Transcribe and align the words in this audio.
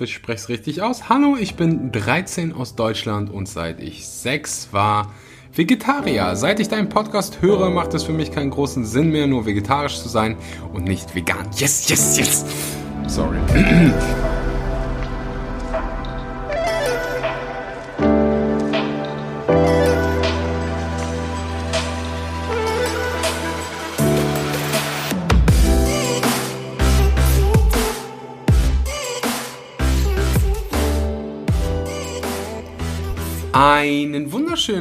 Ich 0.00 0.12
spreche 0.12 0.38
es 0.38 0.48
richtig 0.48 0.82
aus. 0.82 1.08
Hallo, 1.08 1.36
ich 1.38 1.54
bin 1.54 1.92
13 1.92 2.52
aus 2.52 2.74
Deutschland 2.74 3.30
und 3.30 3.48
seit 3.48 3.80
ich 3.80 4.08
6 4.08 4.72
war 4.72 5.14
Vegetarier. 5.52 6.34
Seit 6.34 6.58
ich 6.58 6.66
deinen 6.66 6.88
Podcast 6.88 7.42
höre, 7.42 7.70
macht 7.70 7.94
es 7.94 8.02
für 8.02 8.12
mich 8.12 8.32
keinen 8.32 8.50
großen 8.50 8.84
Sinn 8.84 9.10
mehr, 9.10 9.28
nur 9.28 9.46
vegetarisch 9.46 10.00
zu 10.00 10.08
sein 10.08 10.36
und 10.72 10.82
nicht 10.82 11.14
vegan. 11.14 11.48
Yes, 11.56 11.88
yes, 11.88 12.18
yes. 12.18 12.44
Sorry. 13.06 13.38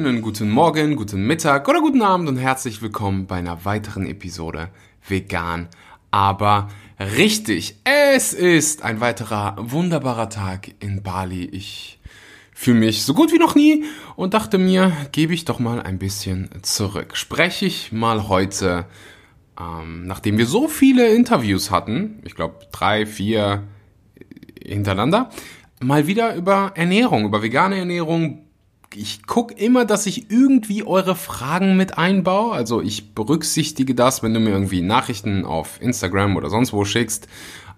wunderschönen 0.03 0.21
guten 0.21 0.49
Morgen, 0.49 0.95
guten 0.97 1.25
Mittag 1.27 1.69
oder 1.69 1.79
guten 1.79 2.01
Abend 2.01 2.27
und 2.27 2.35
herzlich 2.35 2.81
willkommen 2.81 3.25
bei 3.25 3.37
einer 3.37 3.63
weiteren 3.63 4.05
Episode 4.05 4.67
Vegan, 5.07 5.69
aber 6.11 6.67
richtig. 6.99 7.77
Es 7.85 8.33
ist 8.33 8.83
ein 8.83 8.99
weiterer 8.99 9.55
wunderbarer 9.57 10.27
Tag 10.27 10.71
in 10.81 11.03
Bali. 11.03 11.45
Ich 11.45 11.99
fühle 12.53 12.81
mich 12.81 13.03
so 13.03 13.13
gut 13.13 13.31
wie 13.31 13.37
noch 13.37 13.55
nie 13.55 13.85
und 14.17 14.33
dachte 14.33 14.57
mir, 14.57 14.91
gebe 15.13 15.33
ich 15.33 15.45
doch 15.45 15.59
mal 15.59 15.81
ein 15.81 15.99
bisschen 15.99 16.49
zurück. 16.63 17.15
Spreche 17.15 17.65
ich 17.65 17.93
mal 17.93 18.27
heute, 18.27 18.85
ähm, 19.57 20.05
nachdem 20.05 20.37
wir 20.37 20.47
so 20.47 20.67
viele 20.67 21.15
Interviews 21.15 21.71
hatten, 21.71 22.19
ich 22.25 22.35
glaube 22.35 22.67
drei, 22.73 23.05
vier 23.05 23.63
hintereinander, 24.61 25.29
mal 25.79 26.07
wieder 26.07 26.35
über 26.35 26.73
Ernährung, 26.75 27.23
über 27.23 27.41
vegane 27.41 27.77
Ernährung, 27.77 28.43
ich 28.95 29.25
gucke 29.25 29.53
immer, 29.53 29.85
dass 29.85 30.05
ich 30.05 30.29
irgendwie 30.31 30.83
eure 30.83 31.15
Fragen 31.15 31.77
mit 31.77 31.97
einbaue. 31.97 32.53
Also 32.53 32.81
ich 32.81 33.13
berücksichtige 33.13 33.95
das, 33.95 34.23
wenn 34.23 34.33
du 34.33 34.39
mir 34.39 34.51
irgendwie 34.51 34.81
Nachrichten 34.81 35.45
auf 35.45 35.81
Instagram 35.81 36.35
oder 36.35 36.49
sonst 36.49 36.73
wo 36.73 36.85
schickst 36.85 37.27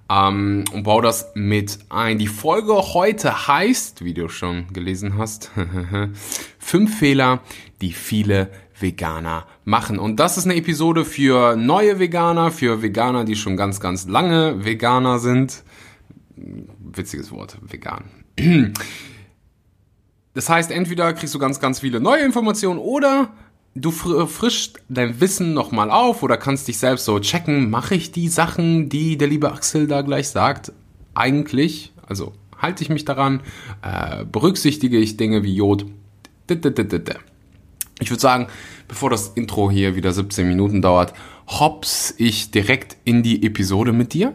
ähm, 0.09 0.65
und 0.71 0.83
baue 0.83 1.01
das 1.01 1.31
mit 1.35 1.79
ein. 1.89 2.17
Die 2.17 2.27
Folge 2.27 2.73
heute 2.73 3.47
heißt, 3.47 4.03
wie 4.03 4.13
du 4.13 4.29
schon 4.29 4.71
gelesen 4.73 5.17
hast, 5.17 5.51
fünf 6.59 6.97
Fehler, 6.97 7.41
die 7.81 7.91
viele 7.91 8.49
Veganer 8.79 9.45
machen. 9.63 9.99
Und 9.99 10.19
das 10.19 10.37
ist 10.37 10.45
eine 10.45 10.55
Episode 10.55 11.05
für 11.05 11.55
neue 11.55 11.99
Veganer, 11.99 12.51
für 12.51 12.81
Veganer, 12.81 13.23
die 13.23 13.35
schon 13.35 13.57
ganz, 13.57 13.79
ganz 13.79 14.07
lange 14.07 14.65
Veganer 14.65 15.19
sind. 15.19 15.63
Witziges 16.35 17.31
Wort, 17.31 17.57
vegan. 17.61 18.03
Das 20.35 20.49
heißt, 20.49 20.69
entweder 20.69 21.13
kriegst 21.13 21.33
du 21.33 21.39
ganz, 21.39 21.59
ganz 21.59 21.79
viele 21.79 21.99
neue 21.99 22.23
Informationen 22.23 22.79
oder 22.79 23.29
du 23.73 23.91
frischst 23.91 24.79
dein 24.89 25.19
Wissen 25.19 25.53
nochmal 25.53 25.89
auf 25.89 26.23
oder 26.23 26.37
kannst 26.37 26.67
dich 26.67 26.77
selbst 26.77 27.05
so 27.05 27.19
checken, 27.19 27.69
mache 27.69 27.95
ich 27.95 28.11
die 28.11 28.27
Sachen, 28.27 28.89
die 28.89 29.17
der 29.17 29.29
liebe 29.29 29.51
Axel 29.51 29.87
da 29.87 30.01
gleich 30.01 30.29
sagt, 30.29 30.73
eigentlich, 31.13 31.93
also 32.05 32.33
halte 32.57 32.83
ich 32.83 32.89
mich 32.89 33.05
daran, 33.05 33.41
äh, 33.81 34.25
berücksichtige 34.25 34.97
ich 34.97 35.17
Dinge 35.17 35.43
wie 35.43 35.55
Jod. 35.55 35.85
Ich 37.99 38.09
würde 38.09 38.21
sagen, 38.21 38.47
bevor 38.89 39.09
das 39.09 39.29
Intro 39.29 39.71
hier 39.71 39.95
wieder 39.95 40.11
17 40.11 40.47
Minuten 40.47 40.81
dauert, 40.81 41.13
hops 41.47 42.13
ich 42.17 42.51
direkt 42.51 42.97
in 43.05 43.23
die 43.23 43.45
Episode 43.45 43.93
mit 43.93 44.13
dir. 44.13 44.33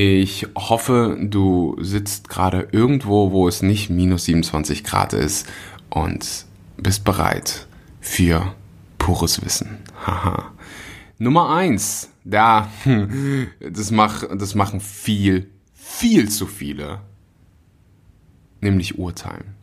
Ich 0.00 0.46
hoffe, 0.54 1.18
du 1.20 1.76
sitzt 1.80 2.28
gerade 2.28 2.68
irgendwo, 2.70 3.32
wo 3.32 3.48
es 3.48 3.62
nicht 3.62 3.90
minus 3.90 4.26
27 4.26 4.84
Grad 4.84 5.12
ist 5.12 5.48
und 5.90 6.46
bist 6.76 7.02
bereit 7.02 7.66
für 8.00 8.54
pures 8.98 9.44
Wissen. 9.44 9.78
Haha. 10.06 10.52
Nummer 11.18 11.50
eins, 11.52 12.10
da, 12.22 12.70
das, 13.60 13.90
mach, 13.90 14.22
das 14.36 14.54
machen 14.54 14.78
viel, 14.78 15.50
viel 15.74 16.28
zu 16.28 16.46
viele, 16.46 17.00
nämlich 18.60 19.00
urteilen. 19.00 19.56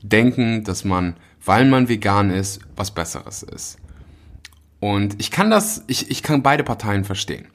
Denken, 0.00 0.62
dass 0.62 0.84
man, 0.84 1.16
weil 1.44 1.64
man 1.64 1.88
vegan 1.88 2.30
ist, 2.30 2.60
was 2.76 2.92
Besseres 2.92 3.42
ist. 3.42 3.78
Und 4.78 5.16
ich 5.18 5.32
kann 5.32 5.50
das, 5.50 5.82
ich, 5.88 6.08
ich 6.08 6.22
kann 6.22 6.44
beide 6.44 6.62
Parteien 6.62 7.02
verstehen. 7.02 7.48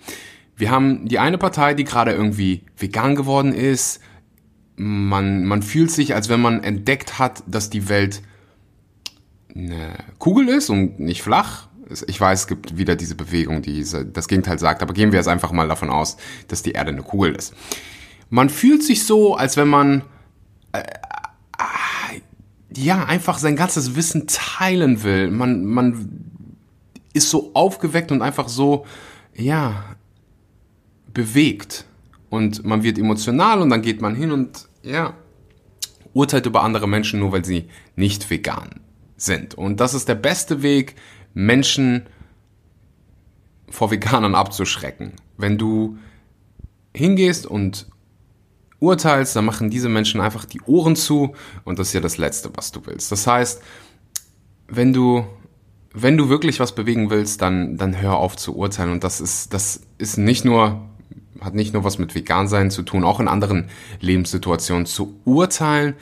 Wir 0.57 0.71
haben 0.71 1.07
die 1.07 1.19
eine 1.19 1.37
Partei, 1.37 1.75
die 1.75 1.83
gerade 1.83 2.11
irgendwie 2.11 2.63
vegan 2.75 3.15
geworden 3.15 3.53
ist. 3.53 4.01
Man, 4.75 5.45
man 5.45 5.61
fühlt 5.61 5.91
sich, 5.91 6.15
als 6.15 6.29
wenn 6.29 6.41
man 6.41 6.63
entdeckt 6.63 7.19
hat, 7.19 7.43
dass 7.45 7.69
die 7.69 7.89
Welt 7.89 8.23
eine 9.55 9.95
Kugel 10.17 10.49
ist 10.49 10.69
und 10.69 10.99
nicht 10.99 11.21
flach. 11.21 11.67
Ich 12.07 12.19
weiß, 12.19 12.41
es 12.41 12.47
gibt 12.47 12.77
wieder 12.77 12.95
diese 12.95 13.15
Bewegung, 13.15 13.61
die 13.61 13.85
das 14.11 14.27
Gegenteil 14.27 14.59
sagt, 14.59 14.81
aber 14.81 14.93
gehen 14.93 15.11
wir 15.11 15.19
jetzt 15.19 15.29
einfach 15.29 15.51
mal 15.51 15.67
davon 15.67 15.89
aus, 15.89 16.17
dass 16.47 16.63
die 16.63 16.71
Erde 16.71 16.91
eine 16.91 17.03
Kugel 17.03 17.35
ist. 17.35 17.53
Man 18.29 18.49
fühlt 18.49 18.83
sich 18.83 19.05
so, 19.05 19.35
als 19.35 19.55
wenn 19.57 19.69
man 19.69 20.03
äh, 20.73 20.83
ja 22.75 23.05
einfach 23.05 23.37
sein 23.37 23.55
ganzes 23.55 23.95
Wissen 23.95 24.27
teilen 24.27 25.03
will. 25.03 25.31
Man, 25.31 25.65
man 25.65 26.31
ist 27.13 27.29
so 27.29 27.51
aufgeweckt 27.53 28.11
und 28.11 28.21
einfach 28.21 28.49
so, 28.49 28.85
ja, 29.35 29.83
bewegt 31.13 31.85
und 32.29 32.65
man 32.65 32.83
wird 32.83 32.97
emotional 32.97 33.61
und 33.61 33.69
dann 33.69 33.81
geht 33.81 34.01
man 34.01 34.15
hin 34.15 34.31
und 34.31 34.67
ja, 34.83 35.13
urteilt 36.13 36.45
über 36.45 36.63
andere 36.63 36.87
Menschen 36.87 37.19
nur, 37.19 37.31
weil 37.31 37.45
sie 37.45 37.69
nicht 37.95 38.29
vegan 38.29 38.81
sind. 39.17 39.55
Und 39.55 39.79
das 39.79 39.93
ist 39.93 40.07
der 40.07 40.15
beste 40.15 40.61
Weg, 40.63 40.95
Menschen 41.33 42.07
vor 43.69 43.91
Veganern 43.91 44.35
abzuschrecken. 44.35 45.13
Wenn 45.37 45.57
du 45.57 45.97
hingehst 46.93 47.45
und 47.45 47.87
urteilst, 48.79 49.35
dann 49.35 49.45
machen 49.45 49.69
diese 49.69 49.89
Menschen 49.89 50.21
einfach 50.21 50.45
die 50.45 50.61
Ohren 50.61 50.95
zu 50.95 51.35
und 51.63 51.79
das 51.79 51.89
ist 51.89 51.93
ja 51.93 51.99
das 51.99 52.17
Letzte, 52.17 52.51
was 52.55 52.71
du 52.71 52.85
willst. 52.85 53.11
Das 53.11 53.27
heißt, 53.27 53.61
wenn 54.67 54.93
du 54.93 55.25
wenn 55.93 56.15
du 56.15 56.29
wirklich 56.29 56.59
was 56.59 56.75
bewegen 56.75 57.09
willst, 57.09 57.41
dann 57.41 57.77
dann 57.77 57.99
hör 57.99 58.17
auf 58.17 58.35
zu 58.35 58.55
urteilen 58.55 58.91
und 58.91 59.03
das 59.03 59.19
ist 59.19 59.53
das 59.53 59.81
ist 59.97 60.17
nicht 60.17 60.45
nur 60.45 60.87
hat 61.41 61.55
nicht 61.55 61.73
nur 61.73 61.83
was 61.83 61.97
mit 61.97 62.15
Vegansein 62.15 62.71
zu 62.71 62.83
tun, 62.83 63.03
auch 63.03 63.19
in 63.19 63.27
anderen 63.27 63.69
Lebenssituationen. 63.99 64.85
Zu 64.85 65.19
urteilen 65.25 65.95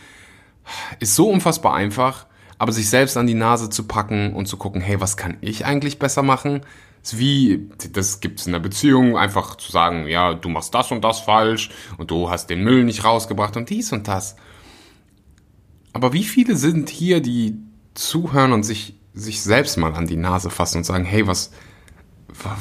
ist 1.00 1.16
so 1.16 1.30
unfassbar 1.30 1.74
einfach, 1.74 2.26
aber 2.58 2.72
sich 2.72 2.90
selbst 2.90 3.18
an 3.18 3.28
die 3.28 3.34
Nase 3.34 3.70
zu 3.70 3.88
packen 3.88 4.34
und 4.34 4.48
zu 4.48 4.58
gucken, 4.58 4.82
hey, 4.82 5.00
was 5.02 5.18
kann 5.18 5.38
ich 5.42 5.66
eigentlich 5.66 6.00
besser 6.00 6.24
machen? 6.24 6.62
Ist 7.04 7.20
wie, 7.20 7.70
das 7.92 8.20
gibt 8.20 8.40
es 8.40 8.48
in 8.48 8.54
der 8.54 8.60
Beziehung, 8.60 9.18
einfach 9.18 9.56
zu 9.56 9.72
sagen, 9.72 10.08
ja, 10.08 10.34
du 10.34 10.50
machst 10.50 10.74
das 10.74 10.92
und 10.92 11.04
das 11.04 11.20
falsch 11.20 11.70
und 11.98 12.10
du 12.10 12.30
hast 12.30 12.50
den 12.50 12.64
Müll 12.64 12.84
nicht 12.84 13.04
rausgebracht 13.04 13.58
und 13.58 13.70
dies 13.70 13.92
und 13.92 14.08
das. 14.08 14.36
Aber 15.94 16.14
wie 16.14 16.24
viele 16.24 16.56
sind 16.56 16.90
hier, 16.90 17.22
die 17.22 17.58
zuhören 17.94 18.54
und 18.54 18.64
sich, 18.64 18.96
sich 19.14 19.42
selbst 19.42 19.78
mal 19.78 19.94
an 19.94 20.08
die 20.08 20.18
Nase 20.18 20.50
fassen 20.50 20.80
und 20.80 20.84
sagen, 20.84 21.06
hey, 21.06 21.28
was, 21.28 21.52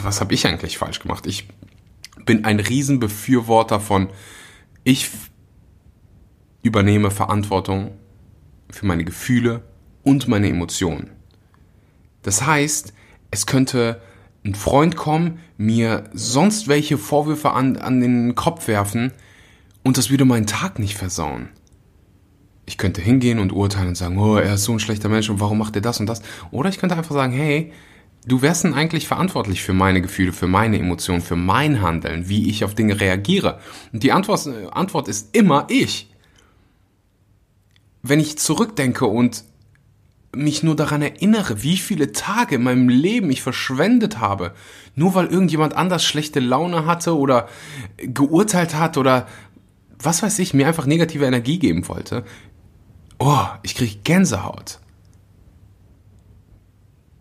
was 0.03 0.21
habe 0.21 0.35
ich 0.35 0.47
eigentlich 0.47 0.79
falsch 0.79 1.01
gemacht? 1.01 1.27
Ich 1.27 1.49
bin 2.25 2.45
ein 2.45 2.61
Riesenbefürworter 2.61 3.81
von, 3.81 4.09
ich 4.83 5.11
übernehme 6.63 7.11
Verantwortung 7.11 7.93
für 8.71 8.87
meine 8.87 9.05
Gefühle 9.05 9.63
und 10.03 10.29
meine 10.29 10.49
Emotionen. 10.49 11.11
Das 12.23 12.47
heißt, 12.47 12.93
es 13.31 13.47
könnte 13.47 14.01
ein 14.45 14.55
Freund 14.55 14.97
kommen, 14.97 15.41
mir 15.57 16.05
sonst 16.13 16.69
welche 16.69 16.99
Vorwürfe 16.99 17.53
an, 17.53 17.77
an 17.77 18.01
den 18.01 18.35
Kopf 18.35 18.69
werfen 18.69 19.13
und 19.83 19.99
das 19.99 20.11
würde 20.11 20.25
meinen 20.25 20.47
Tag 20.47 20.79
nicht 20.79 20.97
versauen. 20.97 21.49
Ich 22.67 22.79
könnte 22.79 23.03
hingehen 23.03 23.39
und 23.39 23.53
urteilen 23.53 23.89
und 23.89 23.97
sagen, 23.97 24.19
oh, 24.19 24.37
er 24.37 24.55
ist 24.55 24.65
so 24.65 24.73
ein 24.73 24.81
schlechter 24.81 25.11
Mensch 25.11 25.29
und 25.29 25.41
warum 25.41 25.59
macht 25.59 25.77
er 25.77 25.83
das 25.83 26.01
und 26.01 26.07
das? 26.07 26.23
Oder 26.51 26.71
ich 26.71 26.79
könnte 26.79 26.97
einfach 26.97 27.15
sagen, 27.15 27.33
hey, 27.33 27.73
du 28.27 28.43
wärst 28.43 28.65
denn 28.65 28.75
eigentlich 28.75 29.07
verantwortlich 29.07 29.63
für 29.63 29.73
meine 29.73 30.01
Gefühle, 30.03 30.33
für 30.33 30.47
meine 30.47 30.79
Emotionen, 30.79 31.21
für 31.21 31.37
mein 31.37 31.83
Handeln, 31.83 32.29
wie 32.29 32.49
ich 32.49 32.65
auf 32.65 32.75
Dinge 32.75 33.01
reagiere? 33.01 33.59
Und 33.93 34.03
die 34.03 34.13
Antwort, 34.13 34.49
Antwort 34.73 35.09
ist 35.09 35.37
immer 35.37 35.67
ich. 35.69 36.11
Wenn 38.03 38.21
ich 38.21 38.39
zurückdenke 38.39 39.07
und 39.07 39.45
mich 40.37 40.63
nur 40.63 40.77
daran 40.77 41.03
erinnere, 41.03 41.63
wie 41.63 41.77
viele 41.77 42.13
Tage 42.13 42.57
in 42.57 42.65
meinem 42.65 42.89
Leben 42.89 43.31
ich 43.31 43.43
verschwendet 43.43 44.19
habe, 44.19 44.53
nur 44.95 45.15
weil 45.15 45.27
irgendjemand 45.27 45.75
anders 45.75 46.05
schlechte 46.05 46.41
Laune 46.41 46.87
hatte 46.87 47.17
oder 47.17 47.49
geurteilt 47.99 48.75
hat 48.75 48.97
oder 48.97 49.27
was 49.99 50.23
weiß 50.23 50.39
ich, 50.41 50.55
mir 50.55 50.67
einfach 50.67 50.87
negative 50.87 51.25
Energie 51.25 51.59
geben 51.59 51.89
wollte, 51.89 52.25
oh, 53.19 53.47
ich 53.63 53.75
kriege 53.75 53.97
Gänsehaut. 54.03 54.81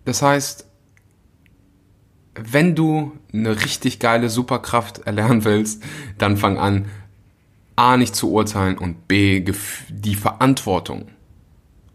Das 0.05 0.21
heißt, 0.21 0.67
wenn 2.35 2.75
du 2.75 3.13
eine 3.31 3.63
richtig 3.63 3.99
geile 3.99 4.29
Superkraft 4.29 4.99
erlernen 4.99 5.43
willst, 5.45 5.83
dann 6.17 6.37
fang 6.37 6.57
an, 6.57 6.85
A 7.75 7.97
nicht 7.97 8.15
zu 8.15 8.31
urteilen 8.31 8.77
und 8.77 9.07
B 9.07 9.43
die 9.89 10.15
Verantwortung 10.15 11.07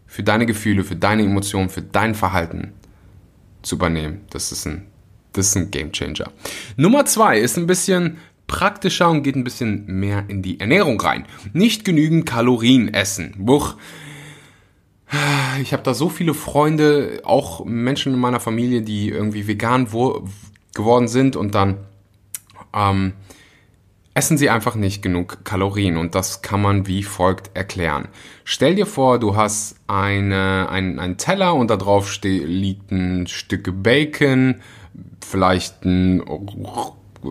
für 0.06 0.22
deine 0.22 0.46
Gefühle, 0.46 0.82
für 0.82 0.96
deine 0.96 1.22
Emotionen, 1.22 1.68
für 1.68 1.82
dein 1.82 2.14
Verhalten 2.14 2.72
zu 3.62 3.76
übernehmen. 3.76 4.22
Das 4.30 4.50
ist 4.50 4.66
ein, 4.66 4.86
das 5.32 5.48
ist 5.48 5.56
ein 5.56 5.70
Game 5.70 5.92
Changer. 5.92 6.32
Nummer 6.76 7.04
zwei 7.04 7.38
ist 7.38 7.56
ein 7.56 7.66
bisschen 7.66 8.18
praktischer 8.48 9.10
und 9.10 9.22
geht 9.22 9.36
ein 9.36 9.44
bisschen 9.44 9.86
mehr 9.86 10.24
in 10.26 10.42
die 10.42 10.58
Ernährung 10.58 11.00
rein. 11.00 11.26
Nicht 11.52 11.84
genügend 11.84 12.26
Kalorien 12.26 12.92
essen. 12.92 13.34
Buch. 13.38 13.76
Ich 15.60 15.72
habe 15.72 15.82
da 15.82 15.94
so 15.94 16.08
viele 16.08 16.34
Freunde, 16.34 17.20
auch 17.24 17.64
Menschen 17.64 18.14
in 18.14 18.20
meiner 18.20 18.40
Familie, 18.40 18.82
die 18.82 19.08
irgendwie 19.08 19.46
vegan 19.46 19.86
geworden 20.74 21.08
sind 21.08 21.36
und 21.36 21.54
dann 21.54 21.78
ähm, 22.74 23.14
essen 24.14 24.36
sie 24.36 24.50
einfach 24.50 24.74
nicht 24.74 25.00
genug 25.00 25.44
Kalorien 25.44 25.96
und 25.96 26.14
das 26.14 26.42
kann 26.42 26.60
man 26.60 26.86
wie 26.86 27.02
folgt 27.02 27.56
erklären. 27.56 28.08
Stell 28.44 28.74
dir 28.74 28.86
vor, 28.86 29.18
du 29.18 29.36
hast 29.36 29.76
eine, 29.86 30.68
ein, 30.70 30.98
einen 30.98 31.16
Teller 31.18 31.54
und 31.54 31.70
da 31.70 31.76
drauf 31.76 32.18
liegt 32.22 32.90
ein 32.90 33.26
Stück 33.26 33.82
Bacon, 33.82 34.60
vielleicht 35.24 35.84
ein 35.84 36.20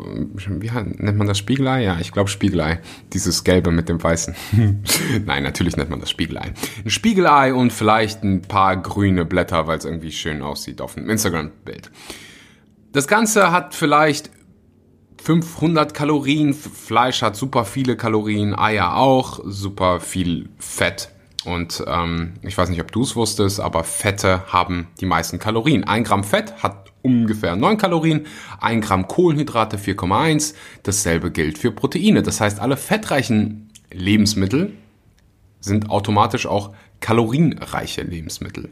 wie 0.04 0.70
nennt 0.70 1.18
man 1.18 1.28
das 1.28 1.38
Spiegelei? 1.38 1.84
Ja, 1.84 1.98
ich 2.00 2.12
glaube 2.12 2.30
Spiegelei. 2.30 2.80
Dieses 3.14 3.44
gelbe 3.44 3.72
mit 3.72 3.90
dem 3.90 4.02
weißen. 4.02 4.36
Nein, 5.26 5.44
natürlich 5.44 5.78
nennt 5.78 5.90
man 5.90 6.00
das 6.00 6.10
Spiegelei. 6.10 6.54
Ein 6.84 6.90
Spiegelei 6.90 7.54
und 7.54 7.72
vielleicht 7.72 8.24
ein 8.24 8.42
paar 8.42 8.78
grüne 8.78 9.26
Blätter, 9.26 9.68
weil 9.68 9.78
es 9.78 9.86
irgendwie 9.86 10.12
schön 10.12 10.42
aussieht 10.42 10.82
auf 10.82 10.98
einem 10.98 11.10
Instagram-Bild. 11.10 11.92
Das 12.92 13.08
Ganze 13.08 13.52
hat 13.52 13.76
vielleicht 13.76 14.32
500 15.22 15.94
Kalorien. 15.94 16.54
Fleisch 16.54 17.22
hat 17.22 17.36
super 17.36 17.66
viele 17.66 17.98
Kalorien, 17.98 18.58
Eier 18.58 18.96
auch, 18.96 19.42
super 19.46 20.00
viel 20.00 20.50
Fett. 20.58 21.10
Und 21.46 21.84
ähm, 21.88 22.34
ich 22.42 22.58
weiß 22.58 22.70
nicht, 22.70 22.82
ob 22.82 22.92
du 22.92 23.04
es 23.04 23.16
wusstest, 23.16 23.60
aber 23.60 23.84
Fette 23.84 24.44
haben 24.52 24.88
die 25.00 25.06
meisten 25.06 25.40
Kalorien. 25.40 25.86
Ein 25.86 26.04
Gramm 26.04 26.24
Fett 26.24 26.62
hat 26.62 26.87
ungefähr 27.08 27.56
9 27.56 27.78
Kalorien, 27.78 28.26
ein 28.60 28.82
Gramm 28.82 29.08
Kohlenhydrate 29.08 29.78
4,1. 29.78 30.54
Dasselbe 30.84 31.32
gilt 31.32 31.58
für 31.58 31.72
Proteine. 31.72 32.22
Das 32.22 32.42
heißt, 32.42 32.60
alle 32.60 32.76
fettreichen 32.76 33.70
Lebensmittel 33.92 34.74
sind 35.62 35.90
automatisch 35.90 36.46
auch 36.46 36.74
kalorienreiche 37.00 38.02
Lebensmittel. 38.02 38.70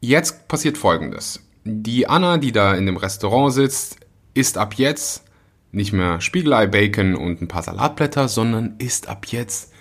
Jetzt 0.00 0.46
passiert 0.46 0.78
Folgendes. 0.78 1.42
Die 1.64 2.08
Anna, 2.08 2.38
die 2.38 2.52
da 2.52 2.74
in 2.74 2.86
dem 2.86 2.96
Restaurant 2.96 3.52
sitzt, 3.52 3.96
isst 4.34 4.56
ab 4.56 4.74
jetzt 4.74 5.24
nicht 5.72 5.92
mehr 5.92 6.20
Spiegelei, 6.20 6.66
Bacon 6.68 7.16
und 7.16 7.42
ein 7.42 7.48
paar 7.48 7.62
Salatblätter, 7.62 8.28
sondern 8.28 8.76
isst 8.78 9.08
ab 9.08 9.26
jetzt 9.26 9.72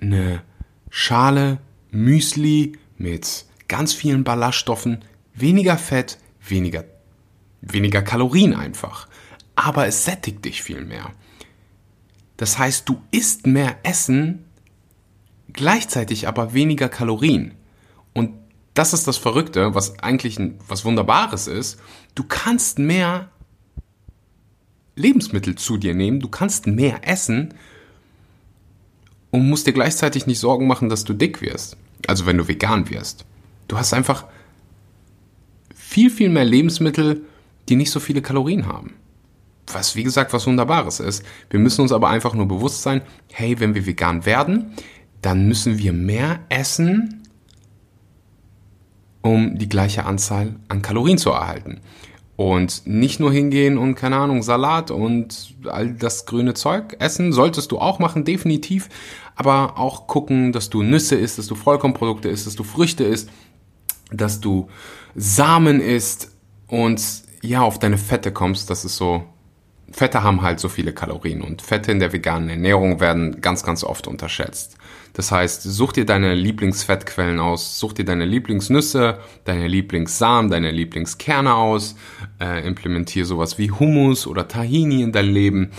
eine 0.00 0.42
Schale 0.90 1.58
Müsli 1.90 2.72
mit 2.98 3.44
ganz 3.72 3.94
vielen 3.94 4.22
Ballaststoffen, 4.22 5.02
weniger 5.32 5.78
Fett, 5.78 6.18
weniger, 6.46 6.84
weniger 7.62 8.02
Kalorien 8.02 8.52
einfach. 8.52 9.08
Aber 9.56 9.86
es 9.86 10.04
sättigt 10.04 10.44
dich 10.44 10.62
viel 10.62 10.84
mehr. 10.84 11.10
Das 12.36 12.58
heißt, 12.58 12.86
du 12.86 13.00
isst 13.12 13.46
mehr 13.46 13.78
Essen, 13.82 14.44
gleichzeitig 15.54 16.28
aber 16.28 16.52
weniger 16.52 16.90
Kalorien. 16.90 17.54
Und 18.12 18.34
das 18.74 18.92
ist 18.92 19.08
das 19.08 19.16
Verrückte, 19.16 19.74
was 19.74 19.98
eigentlich 20.00 20.38
ein, 20.38 20.58
was 20.68 20.84
Wunderbares 20.84 21.46
ist. 21.46 21.80
Du 22.14 22.24
kannst 22.24 22.78
mehr 22.78 23.30
Lebensmittel 24.96 25.54
zu 25.54 25.78
dir 25.78 25.94
nehmen, 25.94 26.20
du 26.20 26.28
kannst 26.28 26.66
mehr 26.66 27.08
essen 27.08 27.54
und 29.30 29.48
musst 29.48 29.66
dir 29.66 29.72
gleichzeitig 29.72 30.26
nicht 30.26 30.40
Sorgen 30.40 30.66
machen, 30.66 30.90
dass 30.90 31.04
du 31.04 31.14
dick 31.14 31.40
wirst. 31.40 31.78
Also 32.06 32.26
wenn 32.26 32.36
du 32.36 32.48
vegan 32.48 32.90
wirst. 32.90 33.24
Du 33.72 33.78
hast 33.78 33.94
einfach 33.94 34.26
viel, 35.74 36.10
viel 36.10 36.28
mehr 36.28 36.44
Lebensmittel, 36.44 37.22
die 37.70 37.76
nicht 37.76 37.90
so 37.90 38.00
viele 38.00 38.20
Kalorien 38.20 38.66
haben. 38.66 38.96
Was, 39.66 39.96
wie 39.96 40.02
gesagt, 40.02 40.34
was 40.34 40.46
Wunderbares 40.46 41.00
ist. 41.00 41.24
Wir 41.48 41.58
müssen 41.58 41.80
uns 41.80 41.90
aber 41.90 42.10
einfach 42.10 42.34
nur 42.34 42.46
bewusst 42.46 42.82
sein, 42.82 43.00
hey, 43.32 43.60
wenn 43.60 43.74
wir 43.74 43.86
vegan 43.86 44.26
werden, 44.26 44.74
dann 45.22 45.48
müssen 45.48 45.78
wir 45.78 45.94
mehr 45.94 46.40
essen, 46.50 47.22
um 49.22 49.56
die 49.56 49.70
gleiche 49.70 50.04
Anzahl 50.04 50.56
an 50.68 50.82
Kalorien 50.82 51.16
zu 51.16 51.30
erhalten. 51.30 51.80
Und 52.36 52.82
nicht 52.84 53.20
nur 53.20 53.32
hingehen 53.32 53.78
und, 53.78 53.94
keine 53.94 54.16
Ahnung, 54.16 54.42
Salat 54.42 54.90
und 54.90 55.54
all 55.66 55.94
das 55.94 56.26
grüne 56.26 56.52
Zeug 56.52 56.96
essen, 56.98 57.32
solltest 57.32 57.72
du 57.72 57.78
auch 57.78 57.98
machen, 57.98 58.26
definitiv. 58.26 58.90
Aber 59.34 59.78
auch 59.78 60.06
gucken, 60.08 60.52
dass 60.52 60.68
du 60.68 60.82
Nüsse 60.82 61.16
isst, 61.16 61.38
dass 61.38 61.46
du 61.46 61.54
Vollkornprodukte 61.54 62.28
isst, 62.28 62.46
dass 62.46 62.54
du 62.54 62.64
Früchte 62.64 63.04
isst, 63.04 63.30
dass 64.12 64.40
du 64.40 64.68
Samen 65.14 65.80
isst 65.80 66.30
und 66.68 67.02
ja, 67.42 67.62
auf 67.62 67.78
deine 67.78 67.98
Fette 67.98 68.32
kommst. 68.32 68.70
Das 68.70 68.84
ist 68.84 68.96
so, 68.96 69.24
Fette 69.90 70.22
haben 70.22 70.42
halt 70.42 70.60
so 70.60 70.68
viele 70.68 70.92
Kalorien 70.92 71.42
und 71.42 71.62
Fette 71.62 71.92
in 71.92 72.00
der 72.00 72.12
veganen 72.12 72.48
Ernährung 72.48 73.00
werden 73.00 73.40
ganz, 73.40 73.62
ganz 73.62 73.84
oft 73.84 74.06
unterschätzt. 74.06 74.76
Das 75.14 75.30
heißt, 75.30 75.62
such 75.62 75.92
dir 75.92 76.06
deine 76.06 76.34
Lieblingsfettquellen 76.34 77.38
aus, 77.38 77.78
such 77.78 77.92
dir 77.92 78.04
deine 78.04 78.24
Lieblingsnüsse, 78.24 79.18
deine 79.44 79.68
Lieblingssamen, 79.68 80.50
deine 80.50 80.70
Lieblingskerne 80.70 81.54
aus, 81.54 81.96
äh, 82.40 82.66
implementier 82.66 83.26
sowas 83.26 83.58
wie 83.58 83.70
Hummus 83.70 84.26
oder 84.26 84.48
Tahini 84.48 85.02
in 85.02 85.12
dein 85.12 85.26
Leben 85.26 85.70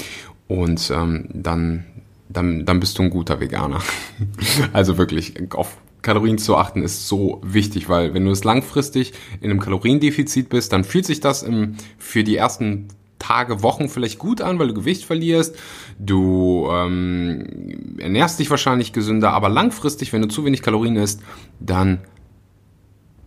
und 0.47 0.91
ähm, 0.91 1.29
dann, 1.33 1.85
dann, 2.29 2.65
dann 2.65 2.79
bist 2.79 2.99
du 2.99 3.03
ein 3.03 3.09
guter 3.09 3.39
Veganer. 3.39 3.81
also 4.73 4.99
wirklich, 4.99 5.33
auf 5.55 5.77
Kalorien 6.03 6.37
zu 6.37 6.55
achten 6.55 6.83
ist 6.83 7.07
so 7.07 7.41
wichtig, 7.43 7.89
weil 7.89 8.13
wenn 8.13 8.25
du 8.25 8.31
es 8.31 8.43
langfristig 8.43 9.13
in 9.41 9.49
einem 9.49 9.59
Kaloriendefizit 9.59 10.49
bist, 10.49 10.71
dann 10.71 10.83
fühlt 10.83 11.05
sich 11.05 11.19
das 11.19 11.41
im, 11.41 11.75
für 11.97 12.23
die 12.23 12.35
ersten 12.35 12.89
Tage, 13.17 13.63
Wochen 13.63 13.87
vielleicht 13.87 14.19
gut 14.19 14.41
an, 14.41 14.59
weil 14.59 14.67
du 14.67 14.73
Gewicht 14.73 15.05
verlierst. 15.05 15.55
Du 15.97 16.67
ähm, 16.69 17.95
ernährst 17.97 18.37
dich 18.39 18.49
wahrscheinlich 18.49 18.91
gesünder, 18.91 19.31
aber 19.31 19.49
langfristig, 19.49 20.11
wenn 20.11 20.21
du 20.21 20.27
zu 20.27 20.43
wenig 20.45 20.61
Kalorien 20.61 20.97
isst, 20.97 21.21
dann 21.59 22.01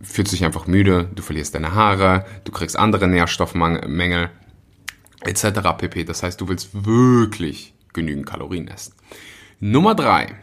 fühlst 0.01 0.31
du 0.31 0.35
dich 0.35 0.45
einfach 0.45 0.67
müde, 0.67 1.09
du 1.15 1.23
verlierst 1.23 1.55
deine 1.55 1.73
Haare, 1.73 2.25
du 2.43 2.51
kriegst 2.51 2.77
andere 2.77 3.07
Nährstoffmängel 3.07 4.29
etc. 5.21 5.43
pp. 5.77 6.03
Das 6.03 6.21
heißt, 6.21 6.39
du 6.39 6.47
willst 6.47 6.85
wirklich 6.85 7.73
genügend 7.93 8.27
Kalorien 8.27 8.67
essen. 8.67 8.93
Nummer 9.59 9.95
drei: 9.95 10.35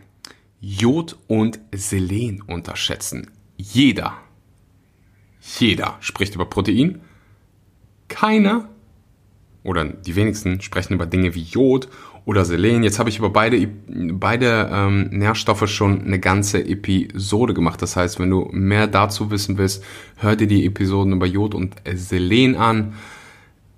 Jod 0.66 1.18
und 1.26 1.61
Selen 1.75 2.40
unterschätzen. 2.40 3.30
Jeder, 3.59 4.14
jeder 5.59 5.99
spricht 6.00 6.35
über 6.35 6.47
Protein. 6.47 7.02
Keiner 8.09 8.71
oder 9.62 9.85
die 9.85 10.16
wenigsten 10.16 10.62
sprechen 10.62 10.94
über 10.94 11.04
Dinge 11.04 11.35
wie 11.35 11.42
Jod 11.42 11.88
oder 12.25 12.47
Selen. 12.47 12.83
Jetzt 12.83 12.99
habe 12.99 13.11
ich 13.11 13.18
über 13.18 13.28
beide, 13.28 13.66
beide 13.66 14.71
ähm, 14.73 15.11
Nährstoffe 15.11 15.68
schon 15.68 16.02
eine 16.02 16.18
ganze 16.18 16.64
Episode 16.64 17.52
gemacht. 17.52 17.83
Das 17.83 17.97
heißt, 17.97 18.18
wenn 18.18 18.30
du 18.30 18.49
mehr 18.50 18.87
dazu 18.87 19.30
wissen 19.30 19.59
willst, 19.59 19.85
hör 20.16 20.35
dir 20.35 20.47
die 20.47 20.64
Episoden 20.64 21.12
über 21.12 21.26
Jod 21.26 21.54
und 21.54 21.75
Selen 21.92 22.56
an. 22.56 22.94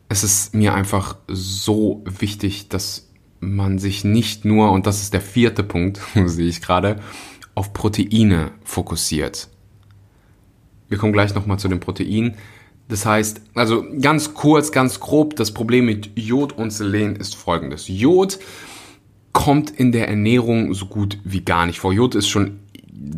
Es 0.08 0.22
ist 0.22 0.54
mir 0.54 0.72
einfach 0.72 1.16
so 1.26 2.04
wichtig, 2.04 2.68
dass 2.68 3.05
man 3.40 3.78
sich 3.78 4.04
nicht 4.04 4.44
nur, 4.44 4.72
und 4.72 4.86
das 4.86 5.02
ist 5.02 5.12
der 5.12 5.20
vierte 5.20 5.62
Punkt, 5.62 6.00
sehe 6.26 6.48
ich 6.48 6.60
gerade, 6.60 7.00
auf 7.54 7.72
Proteine 7.72 8.52
fokussiert. 8.64 9.48
Wir 10.88 10.98
kommen 10.98 11.12
gleich 11.12 11.34
nochmal 11.34 11.58
zu 11.58 11.68
den 11.68 11.80
Proteinen. 11.80 12.36
Das 12.88 13.04
heißt, 13.04 13.40
also 13.54 13.84
ganz 14.00 14.34
kurz, 14.34 14.70
ganz 14.70 15.00
grob, 15.00 15.34
das 15.36 15.52
Problem 15.52 15.86
mit 15.86 16.10
Jod 16.14 16.52
und 16.52 16.70
Selen 16.70 17.16
ist 17.16 17.34
folgendes. 17.34 17.88
Jod 17.88 18.38
kommt 19.32 19.70
in 19.70 19.90
der 19.90 20.08
Ernährung 20.08 20.72
so 20.72 20.86
gut 20.86 21.18
wie 21.24 21.40
gar 21.40 21.66
nicht 21.66 21.80
vor. 21.80 21.92
Jod 21.92 22.14
ist 22.14 22.28
schon 22.28 22.60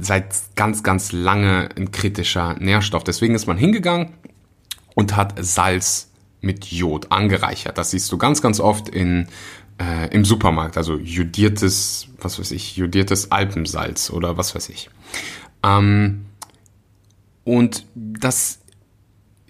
seit 0.01 0.35
ganz, 0.57 0.83
ganz 0.83 1.13
lange 1.13 1.69
ein 1.77 1.91
kritischer 1.91 2.55
Nährstoff. 2.59 3.05
Deswegen 3.05 3.35
ist 3.35 3.47
man 3.47 3.59
hingegangen 3.59 4.11
und 4.95 5.17
hat 5.17 5.35
Salz 5.39 6.11
mit 6.41 6.67
Jod 6.67 7.11
angereichert. 7.13 7.79
Das 7.79 7.91
siehst 7.91 8.11
du 8.11 8.19
ganz, 8.19 8.43
ganz 8.43 8.61
oft 8.61 8.89
in, 8.89 9.29
äh, 9.81 10.13
im 10.15 10.25
Supermarkt. 10.25 10.77
Also 10.77 10.97
jodiertes, 10.97 12.09
was 12.21 12.39
weiß 12.39 12.51
ich, 12.53 12.77
jodiertes 12.77 13.31
Alpensalz 13.31 14.11
oder 14.11 14.37
was 14.37 14.55
weiß 14.55 14.69
ich. 14.71 14.91
Ähm, 15.63 16.27
und 17.45 17.85
das 17.95 18.61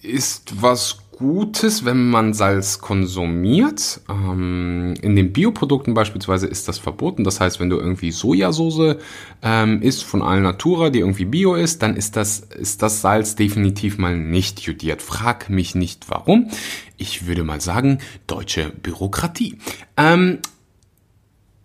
ist 0.01 0.63
was 0.63 0.99
Gutes, 1.19 1.85
wenn 1.85 2.11
man 2.11 2.33
Salz 2.33 2.79
konsumiert. 2.79 4.03
Ähm, 4.09 4.95
in 5.03 5.17
den 5.17 5.33
Bioprodukten 5.33 5.93
beispielsweise 5.93 6.47
ist 6.47 6.69
das 6.69 6.79
verboten. 6.79 7.25
Das 7.25 7.41
heißt, 7.41 7.59
wenn 7.59 7.71
du 7.71 7.77
irgendwie 7.77 8.13
Sojasauce 8.13 8.99
ähm, 9.43 9.83
isst 9.83 10.05
von 10.05 10.23
Alnatura, 10.23 10.91
die 10.91 11.01
irgendwie 11.01 11.25
Bio 11.25 11.57
ist, 11.57 11.83
dann 11.83 11.97
ist 11.97 12.15
das, 12.15 12.39
ist 12.39 12.83
das 12.83 13.01
Salz 13.01 13.35
definitiv 13.35 13.99
mal 13.99 14.17
nicht 14.17 14.61
jodiert. 14.61 15.03
Frag 15.03 15.51
mich 15.51 15.75
nicht 15.75 16.09
warum. 16.09 16.51
Ich 16.99 17.27
würde 17.27 17.43
mal 17.43 17.61
sagen, 17.61 17.99
deutsche 18.29 18.71
Bürokratie. 18.71 19.59
Ähm, 19.97 20.39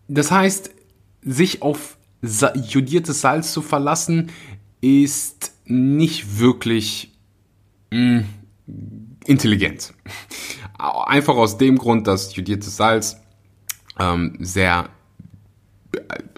das 0.08 0.32
heißt, 0.32 0.72
sich 1.22 1.62
auf 1.62 1.98
jodiertes 2.24 3.22
Salz 3.22 3.54
zu 3.54 3.62
verlassen, 3.62 4.32
ist 4.82 5.52
nicht 5.66 6.40
wirklich 6.40 7.12
mh, 7.92 8.22
mm, 8.22 8.26
intelligent. 9.26 9.94
Einfach 10.78 11.36
aus 11.36 11.58
dem 11.58 11.78
Grund, 11.78 12.08
dass 12.08 12.36
jodiertes 12.36 12.76
Salz 12.76 13.18
ähm, 14.00 14.38
sehr, 14.40 14.90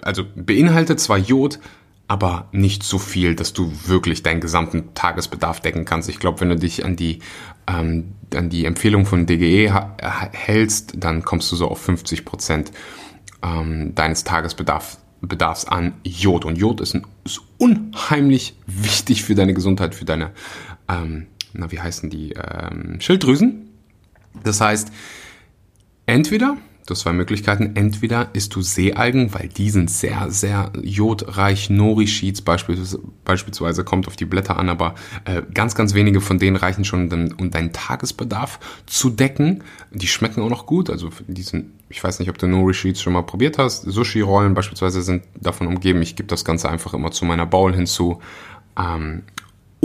also 0.02 0.24
beinhaltet 0.34 1.00
zwar 1.00 1.18
Jod, 1.18 1.58
aber 2.08 2.48
nicht 2.52 2.84
so 2.84 2.98
viel, 2.98 3.34
dass 3.34 3.52
du 3.52 3.72
wirklich 3.86 4.22
deinen 4.22 4.40
gesamten 4.40 4.94
Tagesbedarf 4.94 5.60
decken 5.60 5.84
kannst. 5.84 6.08
Ich 6.08 6.20
glaube, 6.20 6.40
wenn 6.40 6.50
du 6.50 6.56
dich 6.56 6.84
an 6.84 6.94
die, 6.94 7.18
ähm, 7.66 8.12
an 8.34 8.48
die 8.48 8.64
Empfehlung 8.64 9.06
von 9.06 9.26
DGE 9.26 9.72
hältst, 10.32 10.94
dann 10.96 11.24
kommst 11.24 11.50
du 11.50 11.56
so 11.56 11.68
auf 11.68 11.80
50 11.80 12.24
Prozent 12.24 12.70
ähm, 13.42 13.94
deines 13.94 14.22
Tagesbedarfs 14.22 14.98
Bedarfs 15.22 15.64
an 15.64 15.94
Jod. 16.04 16.44
Und 16.44 16.56
Jod 16.56 16.80
ist, 16.80 16.94
ein, 16.94 17.06
ist 17.24 17.40
unheimlich 17.58 18.54
wichtig 18.66 19.24
für 19.24 19.34
deine 19.34 19.54
Gesundheit, 19.54 19.94
für 19.94 20.04
deine 20.04 20.32
ähm, 20.88 21.26
na, 21.58 21.70
wie 21.70 21.80
heißen 21.80 22.10
die, 22.10 22.32
ähm, 22.32 23.00
Schilddrüsen. 23.00 23.70
Das 24.44 24.60
heißt, 24.60 24.92
entweder, 26.06 26.56
du 26.86 26.90
hast 26.92 27.00
zwei 27.00 27.12
Möglichkeiten, 27.12 27.74
entweder 27.74 28.28
isst 28.34 28.54
du 28.54 28.62
Seealgen, 28.62 29.34
weil 29.34 29.48
die 29.48 29.70
sind 29.70 29.90
sehr, 29.90 30.30
sehr 30.30 30.72
jodreich, 30.82 31.70
Nori-Sheets 31.70 32.42
beispielsweise, 32.42 33.00
beispielsweise 33.24 33.84
kommt 33.84 34.06
auf 34.06 34.16
die 34.16 34.24
Blätter 34.24 34.58
an, 34.58 34.68
aber 34.68 34.94
äh, 35.24 35.42
ganz, 35.52 35.74
ganz 35.74 35.94
wenige 35.94 36.20
von 36.20 36.38
denen 36.38 36.56
reichen 36.56 36.84
schon, 36.84 37.34
um 37.38 37.50
deinen 37.50 37.72
Tagesbedarf 37.72 38.60
zu 38.86 39.10
decken. 39.10 39.64
Die 39.90 40.06
schmecken 40.06 40.42
auch 40.42 40.50
noch 40.50 40.66
gut, 40.66 40.90
also 40.90 41.10
die 41.26 41.42
sind, 41.42 41.72
ich 41.88 42.02
weiß 42.02 42.18
nicht, 42.18 42.28
ob 42.28 42.38
du 42.38 42.46
Nori-Sheets 42.46 43.00
schon 43.00 43.14
mal 43.14 43.22
probiert 43.22 43.58
hast. 43.58 43.82
Sushi-Rollen 43.82 44.54
beispielsweise 44.54 45.02
sind 45.02 45.24
davon 45.40 45.66
umgeben. 45.66 46.02
Ich 46.02 46.16
gebe 46.16 46.28
das 46.28 46.44
Ganze 46.44 46.68
einfach 46.68 46.94
immer 46.94 47.10
zu 47.10 47.24
meiner 47.24 47.46
Bowl 47.46 47.74
hinzu. 47.74 48.20
Ähm, 48.78 49.22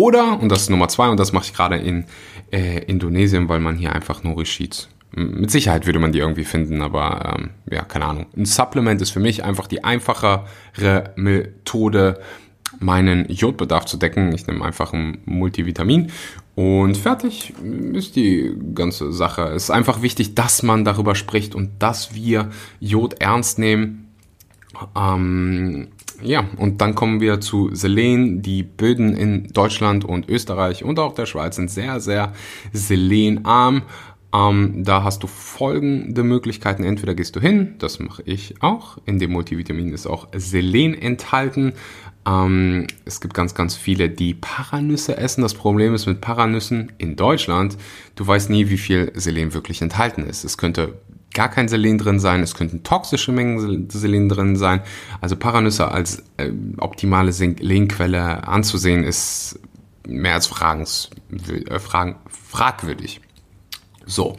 oder, 0.02 0.40
und 0.42 0.50
das 0.50 0.64
ist 0.64 0.70
Nummer 0.70 0.88
zwei, 0.88 1.10
und 1.10 1.20
das 1.20 1.32
mache 1.32 1.46
ich 1.46 1.54
gerade 1.54 1.78
in 1.78 2.06
äh, 2.52 2.84
Indonesien, 2.86 3.48
weil 3.50 3.60
man 3.60 3.78
hier 3.78 3.94
einfach 3.94 4.24
Nori 4.24 4.46
Sheets 4.46 4.90
mit 5.14 5.52
Sicherheit 5.52 5.86
würde 5.86 6.00
man 6.00 6.12
die 6.12 6.20
irgendwie 6.20 6.46
finden, 6.46 6.82
aber 6.82 7.36
ähm, 7.38 7.50
ja, 7.70 7.84
keine 7.84 8.06
Ahnung. 8.06 8.28
Ein 8.36 8.46
Supplement 8.46 9.02
ist 9.02 9.12
für 9.12 9.20
mich 9.20 9.44
einfach 9.44 9.68
die 9.68 9.84
einfachere 9.84 10.46
Methode, 11.16 12.22
meinen 12.80 13.30
Jodbedarf 13.30 13.86
zu 13.86 13.98
decken. 13.98 14.34
Ich 14.34 14.48
nehme 14.48 14.64
einfach 14.64 14.94
ein 14.94 15.20
Multivitamin 15.26 16.12
und 16.56 16.96
fertig 16.96 17.54
ist 17.94 18.16
die 18.16 18.56
ganze 18.74 19.12
Sache. 19.12 19.44
Es 19.44 19.64
ist 19.64 19.72
einfach 19.72 20.02
wichtig, 20.02 20.36
dass 20.36 20.64
man 20.64 20.86
darüber 20.86 21.16
spricht 21.16 21.56
und 21.56 21.72
dass 21.80 22.16
wir 22.16 22.50
Jod 22.80 23.16
ernst 23.22 23.60
nehmen. 23.60 24.08
Ähm, 24.96 25.90
ja, 26.24 26.46
und 26.58 26.82
dann 26.82 26.96
kommen 26.96 27.22
wir 27.22 27.42
zu 27.42 27.70
Selen. 27.74 28.42
Die 28.42 28.64
Böden 28.64 29.16
in 29.16 29.48
Deutschland 29.54 30.06
und 30.06 30.30
Österreich 30.30 30.84
und 30.84 31.00
auch 31.00 31.14
der 31.14 31.26
Schweiz 31.26 31.56
sind 31.56 31.70
sehr, 31.70 32.00
sehr 32.00 32.34
selenarm. 32.74 33.84
Ähm, 34.34 34.84
da 34.86 35.04
hast 35.04 35.24
du 35.24 35.28
folgende 35.28 36.24
Möglichkeiten. 36.24 36.84
Entweder 36.84 37.16
gehst 37.16 37.36
du 37.36 37.42
hin, 37.42 37.76
das 37.80 38.00
mache 38.00 38.24
ich 38.26 38.56
auch. 38.62 38.98
In 39.06 39.20
dem 39.20 39.32
Multivitamin 39.32 39.92
ist 39.92 40.08
auch 40.08 40.28
Selen 40.34 40.94
enthalten. 40.94 41.74
Ähm, 42.26 42.88
es 43.04 43.20
gibt 43.20 43.34
ganz, 43.34 43.56
ganz 43.56 43.76
viele, 43.76 44.10
die 44.10 44.34
Paranüsse 44.34 45.18
essen. 45.18 45.42
Das 45.42 45.54
Problem 45.54 45.94
ist 45.94 46.06
mit 46.06 46.22
Paranüssen 46.22 46.92
in 46.98 47.16
Deutschland, 47.16 47.78
du 48.16 48.26
weißt 48.26 48.50
nie, 48.50 48.70
wie 48.70 48.78
viel 48.78 49.12
Selen 49.16 49.54
wirklich 49.54 49.82
enthalten 49.82 50.24
ist. 50.24 50.44
Es 50.44 50.58
könnte 50.58 51.00
gar 51.34 51.50
kein 51.50 51.68
Selen 51.68 51.98
drin 51.98 52.20
sein, 52.20 52.42
es 52.42 52.56
könnten 52.56 52.84
toxische 52.84 53.32
Mengen 53.32 53.90
Selen 53.90 54.30
drin 54.30 54.56
sein. 54.56 54.82
Also 55.22 55.36
Paranüsse 55.36 55.90
als 55.90 56.24
äh, 56.38 56.52
optimale 56.78 57.32
Selenquelle 57.32 58.48
anzusehen, 58.48 59.04
ist 59.04 59.60
mehr 60.08 60.34
als 60.34 60.48
fragens, 60.48 61.10
äh, 61.48 61.80
fragen, 61.80 62.18
fragwürdig. 62.30 63.22
So. 64.06 64.38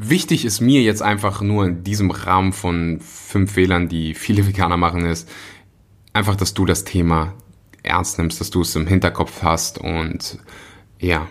Wichtig 0.00 0.44
ist 0.44 0.60
mir 0.60 0.82
jetzt 0.82 1.02
einfach 1.02 1.40
nur 1.40 1.66
in 1.66 1.82
diesem 1.82 2.12
Rahmen 2.12 2.52
von 2.52 3.00
fünf 3.00 3.52
Fehlern, 3.52 3.88
die 3.88 4.14
viele 4.14 4.46
Veganer 4.46 4.76
machen, 4.76 5.04
ist 5.04 5.28
einfach, 6.12 6.36
dass 6.36 6.54
du 6.54 6.66
das 6.66 6.84
Thema 6.84 7.34
ernst 7.82 8.18
nimmst, 8.18 8.40
dass 8.40 8.50
du 8.50 8.60
es 8.60 8.76
im 8.76 8.86
Hinterkopf 8.86 9.42
hast 9.42 9.78
und 9.78 10.38
ja, 11.00 11.26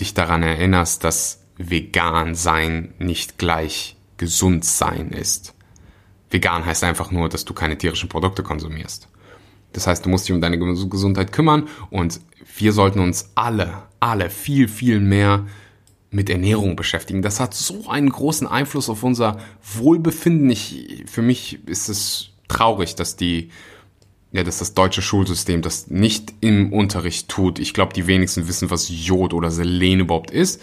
dich 0.00 0.14
daran 0.14 0.42
erinnerst, 0.42 1.04
dass 1.04 1.44
vegan 1.58 2.34
sein 2.34 2.94
nicht 2.98 3.36
gleich 3.36 3.97
gesund 4.18 4.64
sein 4.64 5.10
ist. 5.10 5.54
Vegan 6.30 6.66
heißt 6.66 6.84
einfach 6.84 7.10
nur, 7.10 7.28
dass 7.28 7.44
du 7.44 7.54
keine 7.54 7.78
tierischen 7.78 8.08
Produkte 8.08 8.42
konsumierst. 8.42 9.08
Das 9.72 9.86
heißt, 9.86 10.04
du 10.04 10.10
musst 10.10 10.28
dich 10.28 10.34
um 10.34 10.40
deine 10.40 10.58
Gesundheit 10.58 11.32
kümmern 11.32 11.68
und 11.90 12.20
wir 12.56 12.72
sollten 12.72 13.00
uns 13.00 13.30
alle, 13.34 13.82
alle 14.00 14.30
viel, 14.30 14.68
viel 14.68 15.00
mehr 15.00 15.46
mit 16.10 16.30
Ernährung 16.30 16.74
beschäftigen. 16.74 17.22
Das 17.22 17.38
hat 17.38 17.54
so 17.54 17.88
einen 17.88 18.08
großen 18.08 18.46
Einfluss 18.46 18.88
auf 18.88 19.02
unser 19.02 19.38
Wohlbefinden. 19.74 20.48
Ich, 20.50 21.04
für 21.06 21.22
mich 21.22 21.66
ist 21.66 21.88
es 21.88 22.30
traurig, 22.48 22.94
dass 22.94 23.16
die, 23.16 23.50
ja, 24.32 24.42
dass 24.42 24.58
das 24.58 24.72
deutsche 24.72 25.02
Schulsystem 25.02 25.60
das 25.60 25.88
nicht 25.88 26.32
im 26.40 26.72
Unterricht 26.72 27.28
tut. 27.28 27.58
Ich 27.58 27.74
glaube, 27.74 27.92
die 27.92 28.06
wenigsten 28.06 28.48
wissen, 28.48 28.70
was 28.70 28.88
Jod 28.88 29.34
oder 29.34 29.50
Selen 29.50 30.00
überhaupt 30.00 30.30
ist. 30.30 30.62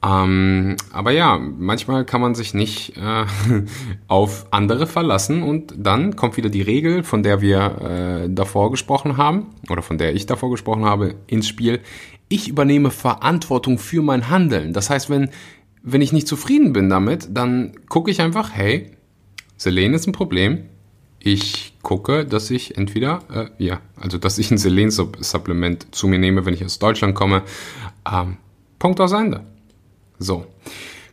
Ähm, 0.00 0.76
aber 0.92 1.10
ja, 1.10 1.38
manchmal 1.38 2.04
kann 2.04 2.20
man 2.20 2.36
sich 2.36 2.54
nicht 2.54 2.96
äh, 2.96 3.24
auf 4.06 4.46
andere 4.52 4.86
verlassen 4.86 5.42
und 5.42 5.74
dann 5.76 6.14
kommt 6.14 6.36
wieder 6.36 6.50
die 6.50 6.62
Regel, 6.62 7.02
von 7.02 7.24
der 7.24 7.40
wir 7.40 8.24
äh, 8.24 8.28
davor 8.32 8.70
gesprochen 8.70 9.16
haben 9.16 9.46
oder 9.68 9.82
von 9.82 9.98
der 9.98 10.14
ich 10.14 10.26
davor 10.26 10.50
gesprochen 10.50 10.84
habe, 10.84 11.16
ins 11.26 11.48
Spiel. 11.48 11.80
Ich 12.28 12.48
übernehme 12.48 12.92
Verantwortung 12.92 13.78
für 13.78 14.02
mein 14.02 14.28
Handeln. 14.30 14.72
Das 14.72 14.88
heißt, 14.88 15.10
wenn, 15.10 15.30
wenn 15.82 16.00
ich 16.00 16.12
nicht 16.12 16.28
zufrieden 16.28 16.72
bin 16.72 16.88
damit, 16.88 17.28
dann 17.32 17.72
gucke 17.88 18.10
ich 18.10 18.20
einfach, 18.20 18.52
hey, 18.52 18.92
Selen 19.56 19.94
ist 19.94 20.06
ein 20.06 20.12
Problem. 20.12 20.66
Ich 21.18 21.74
gucke, 21.82 22.24
dass 22.24 22.50
ich 22.52 22.76
entweder, 22.76 23.20
äh, 23.58 23.64
ja, 23.64 23.80
also 23.96 24.18
dass 24.18 24.38
ich 24.38 24.52
ein 24.52 24.58
Selen-Supplement 24.58 25.92
zu 25.92 26.06
mir 26.06 26.20
nehme, 26.20 26.46
wenn 26.46 26.54
ich 26.54 26.64
aus 26.64 26.78
Deutschland 26.78 27.16
komme. 27.16 27.42
Ähm, 28.08 28.36
Punkt 28.78 29.00
aus 29.00 29.10
Ende. 29.10 29.44
So, 30.20 30.46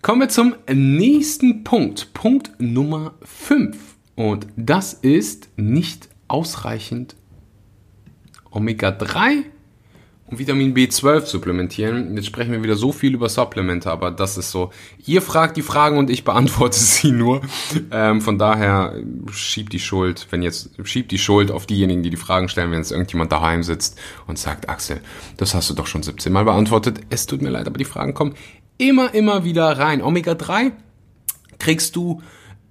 kommen 0.01 0.21
wir 0.21 0.29
zum 0.29 0.55
nächsten 0.67 1.63
Punkt. 1.63 2.11
Punkt 2.15 2.53
Nummer 2.57 3.13
5. 3.21 3.77
Und 4.15 4.47
das 4.55 4.93
ist 4.93 5.49
nicht 5.57 6.09
ausreichend 6.27 7.15
Omega-3 8.49 9.43
und 10.25 10.39
Vitamin 10.39 10.73
B12 10.73 11.27
supplementieren. 11.27 12.15
Jetzt 12.15 12.25
sprechen 12.25 12.51
wir 12.51 12.63
wieder 12.63 12.75
so 12.75 12.91
viel 12.91 13.13
über 13.13 13.29
Supplemente, 13.29 13.91
aber 13.91 14.09
das 14.09 14.39
ist 14.39 14.49
so. 14.49 14.71
Ihr 15.05 15.21
fragt 15.21 15.55
die 15.55 15.61
Fragen 15.61 15.99
und 15.99 16.09
ich 16.09 16.23
beantworte 16.23 16.79
sie 16.79 17.11
nur. 17.11 17.41
Ähm, 17.91 18.21
von 18.21 18.39
daher 18.39 18.95
schiebt 19.31 19.71
die 19.71 19.79
Schuld, 19.79 20.25
wenn 20.31 20.41
jetzt 20.41 20.71
schiebt 20.83 21.11
die 21.11 21.19
Schuld 21.19 21.51
auf 21.51 21.67
diejenigen, 21.67 22.01
die 22.01 22.09
die 22.09 22.17
Fragen 22.17 22.49
stellen, 22.49 22.71
wenn 22.71 22.79
jetzt 22.79 22.91
irgendjemand 22.91 23.31
daheim 23.31 23.61
sitzt 23.61 23.99
und 24.25 24.39
sagt, 24.39 24.67
Axel, 24.67 24.99
das 25.37 25.53
hast 25.53 25.69
du 25.69 25.75
doch 25.75 25.85
schon 25.85 26.01
17 26.01 26.33
Mal 26.33 26.45
beantwortet. 26.45 27.01
Es 27.11 27.27
tut 27.27 27.43
mir 27.43 27.51
leid, 27.51 27.67
aber 27.67 27.77
die 27.77 27.85
Fragen 27.85 28.15
kommen 28.15 28.33
immer, 28.77 29.13
immer 29.13 29.43
wieder 29.43 29.77
rein. 29.77 30.01
Omega-3 30.01 30.71
kriegst 31.59 31.95
du 31.95 32.21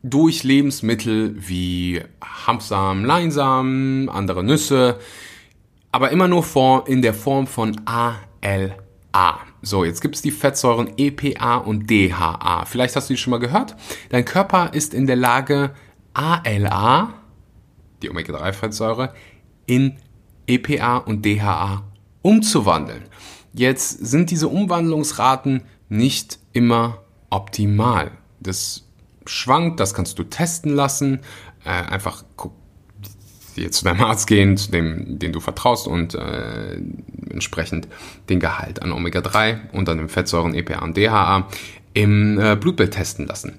durch 0.03 0.45
Lebensmittel 0.45 1.35
wie 1.39 2.03
Hanfsamen, 2.23 3.05
Leinsamen, 3.05 4.09
andere 4.09 4.45
Nüsse, 4.45 4.99
aber 5.93 6.11
immer 6.11 6.29
nur 6.29 6.85
in 6.87 7.01
der 7.01 7.15
Form 7.15 7.47
von 7.47 7.81
ALA. 7.87 9.39
So, 9.63 9.85
jetzt 9.85 10.03
gibt 10.03 10.17
es 10.17 10.23
die 10.23 10.31
Fettsäuren 10.31 10.93
EPA 10.99 11.57
und 11.57 11.89
DHA. 11.89 12.67
Vielleicht 12.67 12.97
hast 12.97 13.09
du 13.09 13.15
die 13.15 13.19
schon 13.19 13.31
mal 13.31 13.39
gehört. 13.39 13.77
Dein 14.11 14.27
Körper 14.27 14.75
ist 14.75 14.93
in 14.93 15.07
der 15.07 15.17
Lage, 15.17 15.71
ALA, 16.13 17.15
die 18.03 18.11
Omega-3-Fettsäure, 18.11 19.15
in 19.65 19.97
EPA 20.47 20.99
und 20.99 21.25
DHA 21.25 21.85
umzuwandeln. 22.21 23.05
Jetzt 23.55 24.05
sind 24.05 24.31
diese 24.31 24.49
Umwandlungsraten 24.49 25.63
nicht 25.89 26.39
immer 26.53 27.03
optimal. 27.31 28.13
Das 28.41 28.85
schwankt, 29.27 29.81
das 29.81 29.95
kannst 29.95 30.19
du 30.19 30.25
testen 30.25 30.75
lassen. 30.75 31.21
Äh, 31.65 31.71
einfach 31.71 32.25
jetzt 33.57 33.79
zu 33.79 33.85
deinem 33.85 34.03
Arzt 34.03 34.27
gehen, 34.27 34.57
zu 34.57 34.71
dem, 34.71 35.19
den 35.19 35.33
du 35.33 35.41
vertraust 35.41 35.87
und 35.87 36.15
äh, 36.15 36.75
entsprechend 37.31 37.89
den 38.29 38.41
Gehalt 38.41 38.83
an 38.83 38.93
Omega-3 38.93 39.71
und 39.73 39.89
an 39.89 39.99
den 39.99 40.09
Fettsäuren 40.09 40.55
EPA 40.55 40.83
und 40.83 40.97
DHA 40.97 41.49
im 41.93 42.39
äh, 42.39 42.57
Blutbild 42.57 42.93
testen 42.93 43.27
lassen. 43.27 43.59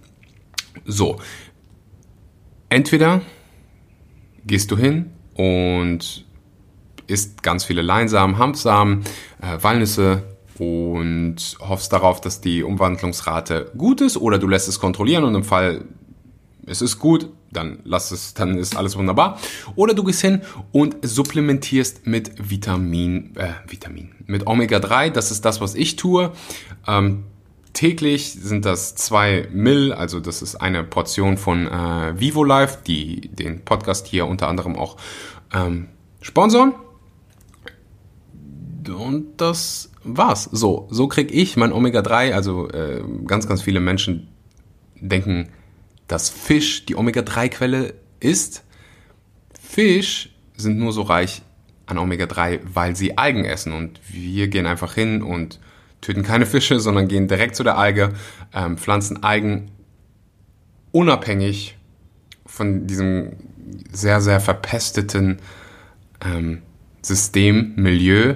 So, 0.85 1.19
entweder 2.69 3.21
gehst 4.45 4.71
du 4.71 4.77
hin 4.77 5.11
und 5.33 6.25
isst 7.07 7.43
ganz 7.43 7.63
viele 7.63 7.81
Leinsamen, 7.81 8.37
Hanfsamen, 8.37 9.03
äh, 9.41 9.57
Walnüsse 9.61 10.34
und 10.59 11.57
hoffst 11.59 11.91
darauf, 11.91 12.21
dass 12.21 12.41
die 12.41 12.63
Umwandlungsrate 12.63 13.71
gut 13.77 14.01
ist 14.01 14.17
oder 14.17 14.37
du 14.37 14.47
lässt 14.47 14.67
es 14.67 14.79
kontrollieren 14.79 15.23
und 15.23 15.35
im 15.35 15.43
Fall 15.43 15.85
es 16.67 16.81
ist 16.81 16.99
gut, 16.99 17.29
dann 17.51 17.79
lass 17.83 18.11
es, 18.11 18.33
dann 18.33 18.57
ist 18.57 18.75
alles 18.75 18.97
wunderbar. 18.97 19.39
Oder 19.75 19.93
du 19.93 20.03
gehst 20.03 20.21
hin 20.21 20.41
und 20.71 20.97
supplementierst 21.01 22.07
mit 22.07 22.31
Vitamin, 22.37 23.35
äh, 23.35 23.53
Vitamin, 23.67 24.11
mit 24.25 24.47
Omega-3. 24.47 25.11
Das 25.11 25.31
ist 25.31 25.45
das, 25.45 25.61
was 25.61 25.75
ich 25.75 25.95
tue. 25.95 26.31
Ähm, 26.87 27.23
täglich 27.73 28.33
sind 28.33 28.65
das 28.65 28.95
zwei 28.95 29.47
Mill, 29.51 29.93
also 29.93 30.19
das 30.19 30.41
ist 30.41 30.55
eine 30.55 30.83
Portion 30.83 31.37
von 31.37 31.67
äh, 31.67 32.19
Vivo 32.19 32.43
Life, 32.43 32.79
die 32.85 33.21
den 33.21 33.63
Podcast 33.63 34.07
hier 34.07 34.25
unter 34.25 34.47
anderem 34.47 34.75
auch 34.75 34.97
ähm, 35.53 35.87
sponsoren. 36.21 36.73
Und 38.87 39.37
das 39.37 39.91
war's. 40.05 40.43
So, 40.51 40.87
so 40.89 41.07
krieg 41.07 41.31
ich 41.31 41.57
mein 41.57 41.73
Omega-3. 41.73 42.33
Also 42.33 42.69
äh, 42.69 43.03
ganz, 43.25 43.47
ganz 43.47 43.61
viele 43.61 43.79
Menschen 43.79 44.27
denken, 44.95 45.49
dass 46.07 46.29
Fisch 46.29 46.85
die 46.85 46.95
Omega-3-Quelle 46.95 47.95
ist. 48.19 48.63
Fisch 49.59 50.29
sind 50.55 50.77
nur 50.77 50.93
so 50.93 51.01
reich 51.01 51.41
an 51.85 51.97
Omega-3, 51.97 52.61
weil 52.73 52.95
sie 52.95 53.17
Algen 53.17 53.45
essen. 53.45 53.73
Und 53.73 53.99
wir 54.07 54.47
gehen 54.47 54.67
einfach 54.67 54.93
hin 54.93 55.21
und 55.21 55.59
töten 56.01 56.23
keine 56.23 56.45
Fische, 56.45 56.79
sondern 56.79 57.07
gehen 57.07 57.27
direkt 57.27 57.55
zu 57.55 57.63
der 57.63 57.77
Alge, 57.77 58.13
ähm, 58.53 58.77
pflanzen 58.77 59.23
Algen 59.23 59.71
unabhängig 60.91 61.77
von 62.45 62.87
diesem 62.87 63.33
sehr, 63.91 64.21
sehr 64.21 64.39
verpesteten 64.39 65.39
ähm, 66.23 66.61
System, 67.01 67.73
Milieu 67.75 68.35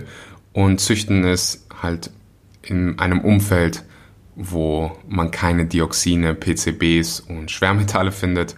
und 0.60 0.82
züchten 0.82 1.24
es 1.24 1.66
halt 1.82 2.12
in 2.62 3.00
einem 3.00 3.22
Umfeld, 3.22 3.86
wo 4.36 4.92
man 5.08 5.32
keine 5.32 5.66
Dioxine, 5.66 6.36
PCBs 6.36 7.22
und 7.22 7.50
Schwermetalle 7.50 8.12
findet. 8.12 8.58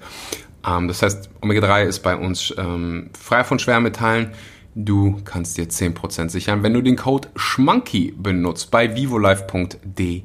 Ähm, 0.68 0.88
das 0.88 1.04
heißt, 1.04 1.30
Omega-3 1.42 1.84
ist 1.84 2.00
bei 2.00 2.16
uns 2.16 2.56
ähm, 2.58 3.12
frei 3.18 3.44
von 3.44 3.60
Schwermetallen. 3.60 4.32
Du 4.74 5.22
kannst 5.26 5.60
dir 5.60 5.66
10% 5.66 6.30
sichern, 6.30 6.64
wenn 6.64 6.74
du 6.74 6.82
den 6.82 6.96
Code 6.96 7.28
SCHMANKY 7.38 8.16
benutzt 8.18 8.72
bei 8.72 8.96
vivolife.de. 8.96 10.24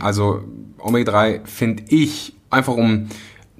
Also 0.00 0.44
Omega-3 0.78 1.44
finde 1.44 1.82
ich, 1.88 2.32
einfach 2.48 2.74
um 2.74 3.08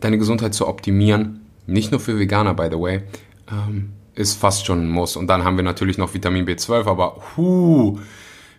deine 0.00 0.16
Gesundheit 0.16 0.54
zu 0.54 0.66
optimieren, 0.66 1.40
nicht 1.66 1.90
nur 1.90 2.00
für 2.00 2.18
Veganer, 2.18 2.54
by 2.54 2.68
the 2.70 2.80
way, 2.80 3.02
ähm, 3.50 3.92
ist 4.16 4.34
fast 4.34 4.66
schon 4.66 4.82
ein 4.82 4.88
Muss. 4.88 5.14
Und 5.14 5.28
dann 5.28 5.44
haben 5.44 5.56
wir 5.56 5.64
natürlich 5.64 5.98
noch 5.98 6.14
Vitamin 6.14 6.46
B12, 6.46 6.86
aber 6.86 7.22
huh, 7.36 7.98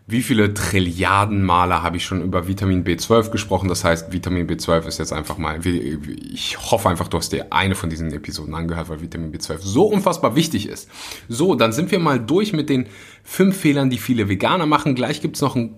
wie 0.09 0.21
viele 0.21 0.53
Trilliarden 0.53 1.43
Male 1.43 1.83
habe 1.83 1.97
ich 1.97 2.05
schon 2.05 2.21
über 2.21 2.47
Vitamin 2.47 2.85
B12 2.85 3.29
gesprochen. 3.31 3.67
Das 3.67 3.83
heißt, 3.83 4.13
Vitamin 4.13 4.47
B12 4.47 4.87
ist 4.87 4.99
jetzt 4.99 5.11
einfach 5.11 5.37
mal, 5.37 5.59
ich 5.65 6.57
hoffe 6.71 6.87
einfach, 6.87 7.09
du 7.09 7.17
hast 7.17 7.33
dir 7.33 7.47
eine 7.51 7.75
von 7.75 7.89
diesen 7.89 8.13
Episoden 8.13 8.55
angehört, 8.55 8.87
weil 8.87 9.01
Vitamin 9.01 9.33
B12 9.33 9.57
so 9.59 9.87
unfassbar 9.87 10.35
wichtig 10.35 10.69
ist. 10.69 10.89
So, 11.27 11.55
dann 11.55 11.73
sind 11.73 11.91
wir 11.91 11.99
mal 11.99 12.19
durch 12.19 12.53
mit 12.53 12.69
den 12.69 12.85
fünf 13.23 13.57
Fehlern, 13.57 13.89
die 13.89 13.97
viele 13.97 14.29
Veganer 14.29 14.65
machen. 14.65 14.95
Gleich 14.95 15.19
gibt 15.19 15.35
es 15.35 15.41
noch 15.41 15.57
ein 15.57 15.75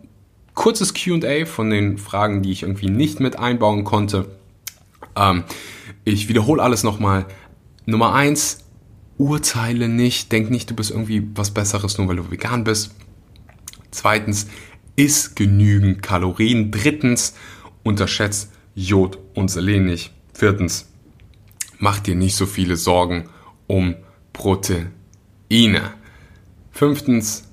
kurzes 0.54 0.94
QA 0.94 1.46
von 1.46 1.72
den 1.72 1.98
Fragen, 1.98 2.44
die 2.44 2.52
ich 2.52 2.62
irgendwie 2.62 2.90
nicht 2.90 3.20
mit 3.20 3.40
einbauen 3.40 3.84
konnte. 3.84 4.28
Ähm, 5.16 5.44
ich 6.04 6.30
wiederhole 6.30 6.62
alles 6.62 6.84
nochmal. 6.84 7.26
Nummer 7.88 8.14
eins, 8.14 8.69
urteile 9.20 9.88
nicht, 9.88 10.32
denk 10.32 10.50
nicht, 10.50 10.72
du 10.72 10.76
bist 10.76 10.90
irgendwie 10.90 11.28
was 11.36 11.52
Besseres, 11.52 12.00
nur 12.00 12.08
weil 12.08 12.16
du 12.16 12.32
vegan 12.32 12.64
bist 12.64 12.96
Zweitens, 13.92 14.48
iss 14.96 15.36
genügend 15.36 16.02
Kalorien. 16.02 16.72
Drittens, 16.72 17.34
unterschätzt 17.84 18.52
Jod 18.76 19.18
und 19.34 19.50
Selen 19.50 19.86
nicht. 19.86 20.12
Viertens, 20.34 20.88
mach 21.80 22.00
dir 22.00 22.16
nicht 22.16 22.36
so 22.36 22.46
viele 22.46 22.76
Sorgen 22.76 23.30
um 23.68 23.96
Proteine. 24.34 24.92
Fünftens, 26.72 27.44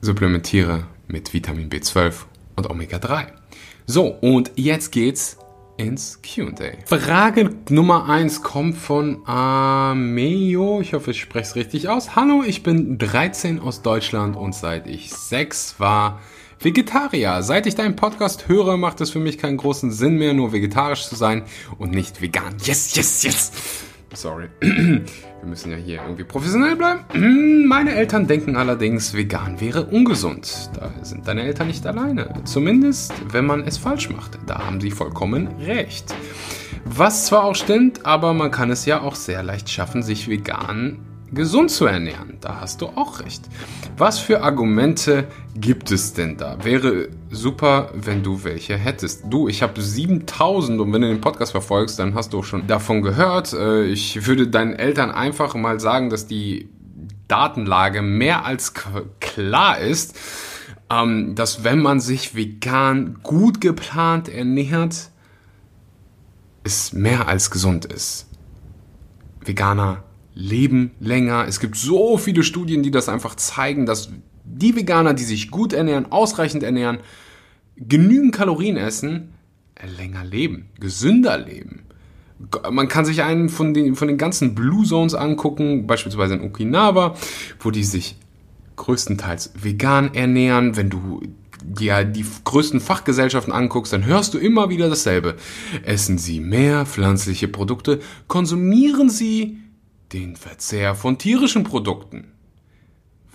supplementiere 0.00 0.86
mit 1.08 1.32
Vitamin 1.32 1.70
B12 1.70 2.14
und 2.56 2.68
Omega 2.68 2.98
3. 2.98 3.32
So, 3.86 4.08
und 4.08 4.50
jetzt 4.56 4.92
geht's 4.92 5.38
ins 5.76 6.20
QA. 6.22 6.72
Frage 6.86 7.50
Nummer 7.68 8.08
1 8.08 8.42
kommt 8.42 8.76
von 8.76 9.26
Ameo. 9.26 10.80
Ich 10.80 10.94
hoffe, 10.94 11.10
ich 11.10 11.20
spreche 11.20 11.44
es 11.44 11.56
richtig 11.56 11.88
aus. 11.88 12.14
Hallo, 12.16 12.42
ich 12.46 12.62
bin 12.62 12.98
13 12.98 13.60
aus 13.60 13.82
Deutschland 13.82 14.36
und 14.36 14.54
seit 14.54 14.86
ich 14.86 15.12
6 15.12 15.76
war 15.78 16.20
Vegetarier. 16.60 17.42
Seit 17.42 17.66
ich 17.66 17.74
deinen 17.74 17.96
Podcast 17.96 18.48
höre, 18.48 18.76
macht 18.76 19.00
es 19.00 19.10
für 19.10 19.18
mich 19.18 19.38
keinen 19.38 19.56
großen 19.56 19.90
Sinn 19.90 20.16
mehr, 20.16 20.32
nur 20.32 20.52
vegetarisch 20.52 21.06
zu 21.06 21.16
sein 21.16 21.44
und 21.78 21.90
nicht 21.90 22.22
vegan. 22.22 22.56
Yes, 22.64 22.94
yes, 22.96 23.22
yes. 23.22 23.52
Sorry. 24.14 24.48
Wir 24.60 25.02
müssen 25.44 25.70
ja 25.70 25.76
hier 25.76 26.00
irgendwie 26.02 26.24
professionell 26.24 26.76
bleiben. 26.76 27.66
Meine 27.68 27.94
Eltern 27.94 28.26
denken 28.26 28.56
allerdings, 28.56 29.14
vegan 29.14 29.60
wäre 29.60 29.84
ungesund. 29.86 30.70
Da 30.74 30.90
sind 31.02 31.26
deine 31.26 31.42
Eltern 31.42 31.66
nicht 31.66 31.86
alleine. 31.86 32.32
Zumindest, 32.44 33.12
wenn 33.32 33.46
man 33.46 33.62
es 33.62 33.78
falsch 33.78 34.10
macht. 34.10 34.38
Da 34.46 34.66
haben 34.66 34.80
sie 34.80 34.90
vollkommen 34.90 35.48
recht. 35.60 36.14
Was 36.84 37.26
zwar 37.26 37.44
auch 37.44 37.54
stimmt, 37.54 38.04
aber 38.04 38.34
man 38.34 38.50
kann 38.50 38.70
es 38.70 38.84
ja 38.86 39.00
auch 39.00 39.14
sehr 39.14 39.42
leicht 39.42 39.70
schaffen, 39.70 40.02
sich 40.02 40.28
vegan 40.28 40.98
gesund 41.34 41.70
zu 41.70 41.86
ernähren. 41.86 42.38
Da 42.40 42.60
hast 42.60 42.80
du 42.80 42.86
auch 42.86 43.20
recht. 43.20 43.44
Was 43.96 44.18
für 44.18 44.42
Argumente 44.42 45.26
gibt 45.54 45.90
es 45.90 46.12
denn 46.12 46.36
da? 46.36 46.62
Wäre 46.64 47.08
super, 47.30 47.90
wenn 47.94 48.22
du 48.22 48.44
welche 48.44 48.76
hättest. 48.76 49.24
Du, 49.28 49.48
ich 49.48 49.62
habe 49.62 49.80
7000 49.80 50.80
und 50.80 50.92
wenn 50.92 51.02
du 51.02 51.08
den 51.08 51.20
Podcast 51.20 51.52
verfolgst, 51.52 51.98
dann 51.98 52.14
hast 52.14 52.32
du 52.32 52.40
auch 52.40 52.44
schon 52.44 52.66
davon 52.66 53.02
gehört. 53.02 53.52
Äh, 53.52 53.84
ich 53.84 54.26
würde 54.26 54.48
deinen 54.48 54.74
Eltern 54.74 55.10
einfach 55.10 55.54
mal 55.54 55.80
sagen, 55.80 56.10
dass 56.10 56.26
die 56.26 56.68
Datenlage 57.28 58.02
mehr 58.02 58.44
als 58.44 58.74
klar 59.20 59.78
ist, 59.78 60.16
ähm, 60.90 61.34
dass 61.34 61.64
wenn 61.64 61.80
man 61.80 62.00
sich 62.00 62.34
vegan 62.34 63.18
gut 63.22 63.60
geplant 63.60 64.28
ernährt, 64.28 65.10
es 66.64 66.92
mehr 66.92 67.28
als 67.28 67.50
gesund 67.50 67.84
ist. 67.84 68.26
Veganer 69.40 70.02
leben 70.34 70.90
länger. 71.00 71.46
Es 71.48 71.60
gibt 71.60 71.76
so 71.76 72.18
viele 72.18 72.42
Studien, 72.42 72.82
die 72.82 72.90
das 72.90 73.08
einfach 73.08 73.34
zeigen, 73.36 73.86
dass 73.86 74.10
die 74.44 74.76
Veganer, 74.76 75.14
die 75.14 75.24
sich 75.24 75.50
gut 75.50 75.72
ernähren, 75.72 76.10
ausreichend 76.12 76.62
ernähren, 76.62 76.98
genügend 77.76 78.34
Kalorien 78.34 78.76
essen, 78.76 79.32
länger 79.98 80.24
leben, 80.24 80.66
gesünder 80.80 81.38
leben. 81.38 81.84
Man 82.70 82.88
kann 82.88 83.04
sich 83.04 83.22
einen 83.22 83.48
von 83.48 83.74
den, 83.74 83.94
von 83.94 84.08
den 84.08 84.18
ganzen 84.18 84.54
Blue 84.54 84.84
Zones 84.84 85.14
angucken, 85.14 85.86
beispielsweise 85.86 86.34
in 86.34 86.42
Okinawa, 86.42 87.16
wo 87.60 87.70
die 87.70 87.84
sich 87.84 88.16
größtenteils 88.76 89.52
vegan 89.62 90.14
ernähren. 90.14 90.76
Wenn 90.76 90.90
du 90.90 91.22
dir 91.64 92.04
die 92.04 92.26
größten 92.44 92.80
Fachgesellschaften 92.80 93.52
anguckst, 93.52 93.92
dann 93.92 94.04
hörst 94.04 94.34
du 94.34 94.38
immer 94.38 94.68
wieder 94.68 94.88
dasselbe. 94.88 95.36
Essen 95.84 96.18
sie 96.18 96.40
mehr 96.40 96.84
pflanzliche 96.86 97.48
Produkte, 97.48 98.00
konsumieren 98.26 99.08
sie 99.08 99.58
den 100.12 100.36
Verzehr 100.36 100.94
von 100.94 101.18
tierischen 101.18 101.64
Produkten. 101.64 102.32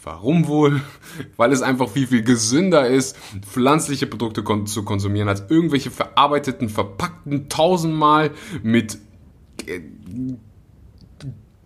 Warum 0.04 0.48
wohl? 0.48 0.82
Weil 1.38 1.52
es 1.52 1.62
einfach 1.62 1.90
viel, 1.90 2.08
viel 2.08 2.24
gesünder 2.24 2.88
ist, 2.88 3.18
pflanzliche 3.42 4.08
Produkte 4.08 4.44
zu 4.66 4.84
konsumieren, 4.84 5.30
als 5.30 5.44
irgendwelche 5.50 5.92
verarbeiteten, 5.92 6.70
verpackten, 6.70 7.50
tausendmal 7.50 8.32
mit 8.64 8.98
äh, 9.66 9.82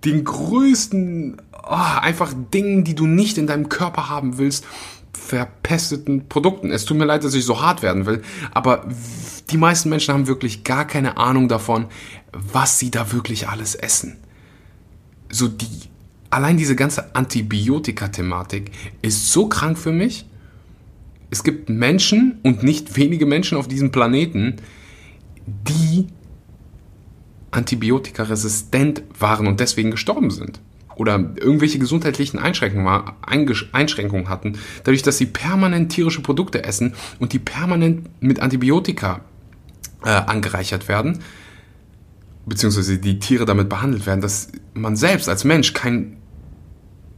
den 0.03 0.23
größten, 0.23 1.41
oh, 1.53 1.99
einfach 2.01 2.33
Dingen, 2.53 2.83
die 2.83 2.95
du 2.95 3.05
nicht 3.05 3.37
in 3.37 3.47
deinem 3.47 3.69
Körper 3.69 4.09
haben 4.09 4.37
willst, 4.37 4.65
verpesteten 5.13 6.27
Produkten. 6.27 6.71
Es 6.71 6.85
tut 6.85 6.97
mir 6.97 7.05
leid, 7.05 7.23
dass 7.23 7.35
ich 7.35 7.45
so 7.45 7.61
hart 7.61 7.81
werden 7.81 8.05
will, 8.05 8.21
aber 8.51 8.85
die 9.51 9.57
meisten 9.57 9.89
Menschen 9.89 10.13
haben 10.13 10.27
wirklich 10.27 10.63
gar 10.63 10.85
keine 10.85 11.17
Ahnung 11.17 11.47
davon, 11.47 11.87
was 12.31 12.79
sie 12.79 12.91
da 12.91 13.13
wirklich 13.13 13.47
alles 13.47 13.75
essen 13.75 14.22
so 15.33 15.47
die, 15.47 15.67
allein 16.29 16.57
diese 16.57 16.75
ganze 16.75 17.15
Antibiotika-Thematik 17.15 18.71
ist 19.01 19.31
so 19.31 19.47
krank 19.47 19.77
für 19.77 19.91
mich. 19.91 20.25
Es 21.31 21.43
gibt 21.43 21.69
Menschen 21.69 22.39
und 22.43 22.61
nicht 22.61 22.95
wenige 22.95 23.25
Menschen 23.25 23.57
auf 23.57 23.67
diesem 23.67 23.91
Planeten, 23.91 24.57
die 25.45 26.07
antibiotikaresistent 27.49 29.03
waren 29.17 29.47
und 29.47 29.59
deswegen 29.59 29.91
gestorben 29.91 30.29
sind 30.29 30.59
oder 30.95 31.15
irgendwelche 31.15 31.79
gesundheitlichen 31.79 32.37
Einschränkungen 32.37 34.29
hatten, 34.29 34.59
dadurch, 34.83 35.01
dass 35.01 35.17
sie 35.17 35.25
permanent 35.25 35.91
tierische 35.91 36.21
Produkte 36.21 36.63
essen 36.63 36.93
und 37.17 37.33
die 37.33 37.39
permanent 37.39 38.07
mit 38.21 38.39
Antibiotika 38.39 39.21
äh, 40.05 40.09
angereichert 40.09 40.87
werden, 40.87 41.19
beziehungsweise 42.45 42.97
die 42.97 43.19
Tiere 43.19 43.45
damit 43.45 43.69
behandelt 43.69 44.05
werden, 44.05 44.21
dass 44.21 44.49
man 44.73 44.95
selbst 44.95 45.29
als 45.29 45.43
Mensch 45.43 45.73
kein 45.73 46.17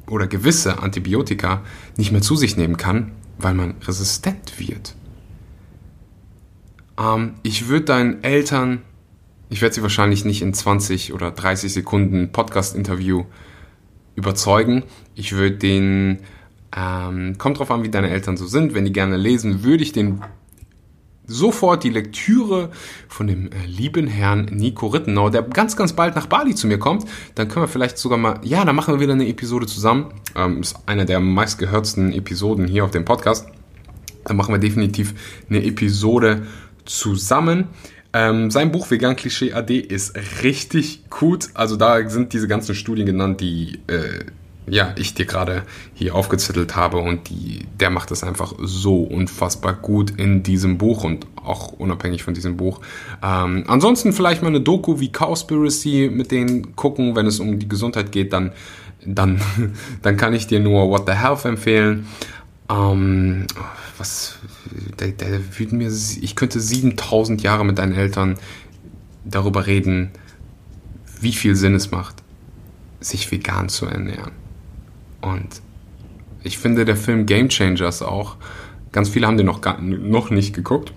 oder 0.10 0.28
gewisse 0.28 0.84
Antibiotika 0.84 1.64
nicht 1.98 2.12
mehr 2.12 2.22
zu 2.22 2.36
sich 2.36 2.58
nehmen 2.58 2.78
kann, 2.78 3.12
weil 3.38 3.54
man 3.54 3.76
resistent 3.82 4.60
wird. 4.60 4.96
Ähm, 7.00 7.36
ich 7.44 7.68
würde 7.68 7.86
deinen 7.86 8.24
Eltern, 8.24 8.82
ich 9.50 9.62
werde 9.62 9.76
sie 9.76 9.82
wahrscheinlich 9.82 10.26
nicht 10.26 10.42
in 10.42 10.54
20 10.54 11.14
oder 11.14 11.32
30 11.32 11.74
Sekunden 11.74 12.32
Podcast-Interview 12.32 13.26
überzeugen. 14.16 14.84
Ich 15.16 15.34
würde 15.34 15.58
den, 15.58 16.20
ähm, 16.76 17.38
kommt 17.38 17.60
drauf 17.60 17.72
an, 17.72 17.84
wie 17.84 17.90
deine 17.90 18.10
Eltern 18.10 18.38
so 18.38 18.46
sind. 18.46 18.74
Wenn 18.74 18.86
die 18.86 18.94
gerne 18.94 19.18
lesen, 19.18 19.64
würde 19.64 19.84
ich 19.84 19.92
den 19.92 20.22
sofort 21.28 21.84
die 21.84 21.90
Lektüre 21.90 22.70
von 23.08 23.28
dem 23.28 23.48
äh, 23.48 23.66
lieben 23.66 24.08
Herrn 24.08 24.46
Nico 24.52 24.88
Rittenau, 24.88 25.30
der 25.30 25.44
ganz, 25.44 25.76
ganz 25.76 25.94
bald 25.94 26.16
nach 26.16 26.28
Bali 26.28 26.56
zu 26.56 26.68
mir 26.68 26.78
kommt. 26.78 27.06
Dann 27.36 27.48
können 27.48 27.64
wir 27.64 27.68
vielleicht 27.68 27.98
sogar 27.98 28.18
mal, 28.18 28.40
ja, 28.44 28.64
dann 28.66 28.76
machen 28.76 28.94
wir 28.94 29.00
wieder 29.00 29.14
eine 29.14 29.28
Episode 29.28 29.66
zusammen. 29.66 30.14
Ähm, 30.36 30.62
ist 30.62 30.76
einer 30.86 31.06
der 31.06 31.20
meistgehörtsten 31.20 32.14
Episoden 32.14 32.68
hier 32.68 32.86
auf 32.86 32.92
dem 32.92 33.06
Podcast. 33.06 33.48
Dann 34.26 34.38
machen 34.38 34.54
wir 34.54 34.60
definitiv 34.60 35.14
eine 35.50 35.64
Episode 35.64 36.48
zusammen. 36.86 37.68
Ähm, 38.14 38.50
sein 38.50 38.72
Buch 38.72 38.90
Vegan 38.90 39.16
Klischee 39.16 39.54
AD 39.54 39.78
ist 39.78 40.14
richtig 40.42 41.10
gut. 41.10 41.50
Also 41.54 41.76
da 41.76 42.08
sind 42.10 42.34
diese 42.34 42.48
ganzen 42.48 42.74
Studien 42.74 43.06
genannt, 43.06 43.42
die 43.42 43.80
äh, 43.88 44.26
ja, 44.68 44.94
ich 44.98 45.14
dir 45.14 45.26
gerade 45.26 45.64
hier 45.94 46.16
aufgezettelt 46.16 46.76
habe 46.76 46.98
und 46.98 47.30
die, 47.30 47.66
der 47.80 47.90
macht 47.90 48.12
es 48.12 48.24
einfach 48.24 48.54
so 48.60 49.04
unfassbar 49.04 49.74
gut 49.74 50.12
in 50.18 50.42
diesem 50.44 50.78
Buch 50.78 51.04
und 51.04 51.28
auch 51.36 51.74
unabhängig 51.74 52.24
von 52.24 52.34
diesem 52.34 52.58
Buch. 52.58 52.82
Ähm, 53.22 53.64
ansonsten 53.68 54.12
vielleicht 54.12 54.42
mal 54.42 54.48
eine 54.48 54.62
Doku 54.62 55.00
wie 55.00 55.12
Cowspiracy 55.12 56.10
mit 56.12 56.32
denen 56.32 56.76
gucken, 56.76 57.16
wenn 57.16 57.28
es 57.28 57.40
um 57.40 57.60
die 57.60 57.70
Gesundheit 57.70 58.12
geht, 58.12 58.34
dann, 58.34 58.54
dann, 59.06 59.40
dann 60.02 60.18
kann 60.18 60.34
ich 60.34 60.48
dir 60.48 60.60
nur 60.60 60.90
What 60.90 61.04
the 61.08 61.14
Health 61.14 61.46
empfehlen. 61.46 62.08
Ähm, 62.68 63.46
was, 64.00 64.40
der, 65.00 65.10
der 65.10 65.60
würde 65.60 65.76
mir, 65.76 65.90
ich 65.90 66.36
könnte 66.36 66.60
7000 66.60 67.44
Jahre 67.44 67.66
mit 67.66 67.78
deinen 67.78 67.94
Eltern 67.94 68.36
darüber 69.24 69.68
reden, 69.68 70.12
wie 71.22 71.34
viel 71.34 71.56
Sinn 71.56 71.76
es 71.76 71.92
macht, 71.92 72.16
sich 73.00 73.32
vegan 73.32 73.70
zu 73.70 73.86
ernähren. 73.86 74.45
Und 75.26 75.62
ich 76.44 76.60
finde 76.60 76.86
der 76.86 76.96
Film 76.96 77.26
Game 77.26 77.50
Changers 77.50 78.04
auch, 78.04 78.38
ganz 78.92 79.10
viele 79.10 79.26
haben 79.26 79.38
den 79.38 79.48
noch, 79.48 79.62
gar, 79.62 79.82
noch 79.82 80.30
nicht 80.30 80.54
geguckt. 80.54 80.94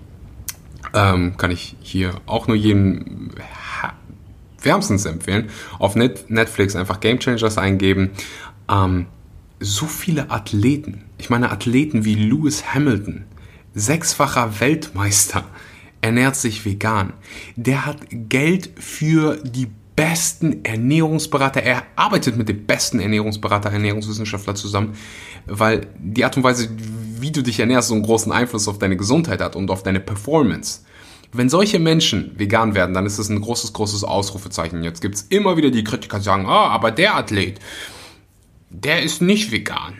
Ähm, 0.93 1.35
kann 1.37 1.51
ich 1.51 1.75
hier 1.81 2.13
auch 2.25 2.47
nur 2.47 2.55
jedem 2.55 3.31
wärmstens 4.61 5.05
empfehlen. 5.05 5.49
Auf 5.79 5.95
Netflix 5.95 6.75
einfach 6.75 6.99
Game 6.99 7.19
Changers 7.19 7.57
eingeben. 7.57 8.11
Ähm, 8.69 9.07
so 9.59 9.87
viele 9.87 10.29
Athleten, 10.31 11.05
ich 11.17 11.29
meine 11.29 11.51
Athleten 11.51 12.05
wie 12.05 12.15
Lewis 12.15 12.73
Hamilton, 12.73 13.25
sechsfacher 13.73 14.59
Weltmeister, 14.59 15.43
ernährt 16.01 16.35
sich 16.35 16.65
vegan. 16.65 17.13
Der 17.55 17.85
hat 17.85 17.97
Geld 18.09 18.69
für 18.79 19.37
die 19.43 19.67
besten 19.99 20.63
Ernährungsberater, 20.63 21.61
er 21.61 21.83
arbeitet 21.97 22.37
mit 22.37 22.47
dem 22.47 22.65
besten 22.65 23.01
Ernährungsberater, 23.01 23.69
Ernährungswissenschaftler 23.69 24.55
zusammen, 24.55 24.95
weil 25.45 25.87
die 25.99 26.23
Art 26.23 26.37
und 26.37 26.43
Weise, 26.43 26.69
wie 27.19 27.31
du 27.31 27.43
dich 27.43 27.59
ernährst, 27.59 27.89
so 27.89 27.95
einen 27.95 28.03
großen 28.03 28.31
Einfluss 28.31 28.69
auf 28.69 28.79
deine 28.79 28.95
Gesundheit 28.95 29.41
hat 29.41 29.57
und 29.57 29.69
auf 29.69 29.83
deine 29.83 29.99
Performance. 29.99 30.85
Wenn 31.33 31.49
solche 31.49 31.79
Menschen 31.79 32.31
vegan 32.39 32.75
werden, 32.75 32.93
dann 32.93 33.05
ist 33.05 33.19
das 33.19 33.27
ein 33.27 33.41
großes, 33.41 33.73
großes 33.73 34.05
Ausrufezeichen. 34.05 34.85
Jetzt 34.85 35.01
gibt 35.01 35.15
es 35.15 35.23
immer 35.23 35.57
wieder 35.57 35.69
die 35.69 35.83
Kritiker, 35.83 36.19
die 36.19 36.23
sagen, 36.23 36.45
ah, 36.45 36.69
aber 36.69 36.91
der 36.91 37.17
Athlet, 37.17 37.59
der 38.69 39.03
ist 39.03 39.21
nicht 39.21 39.51
vegan. 39.51 39.95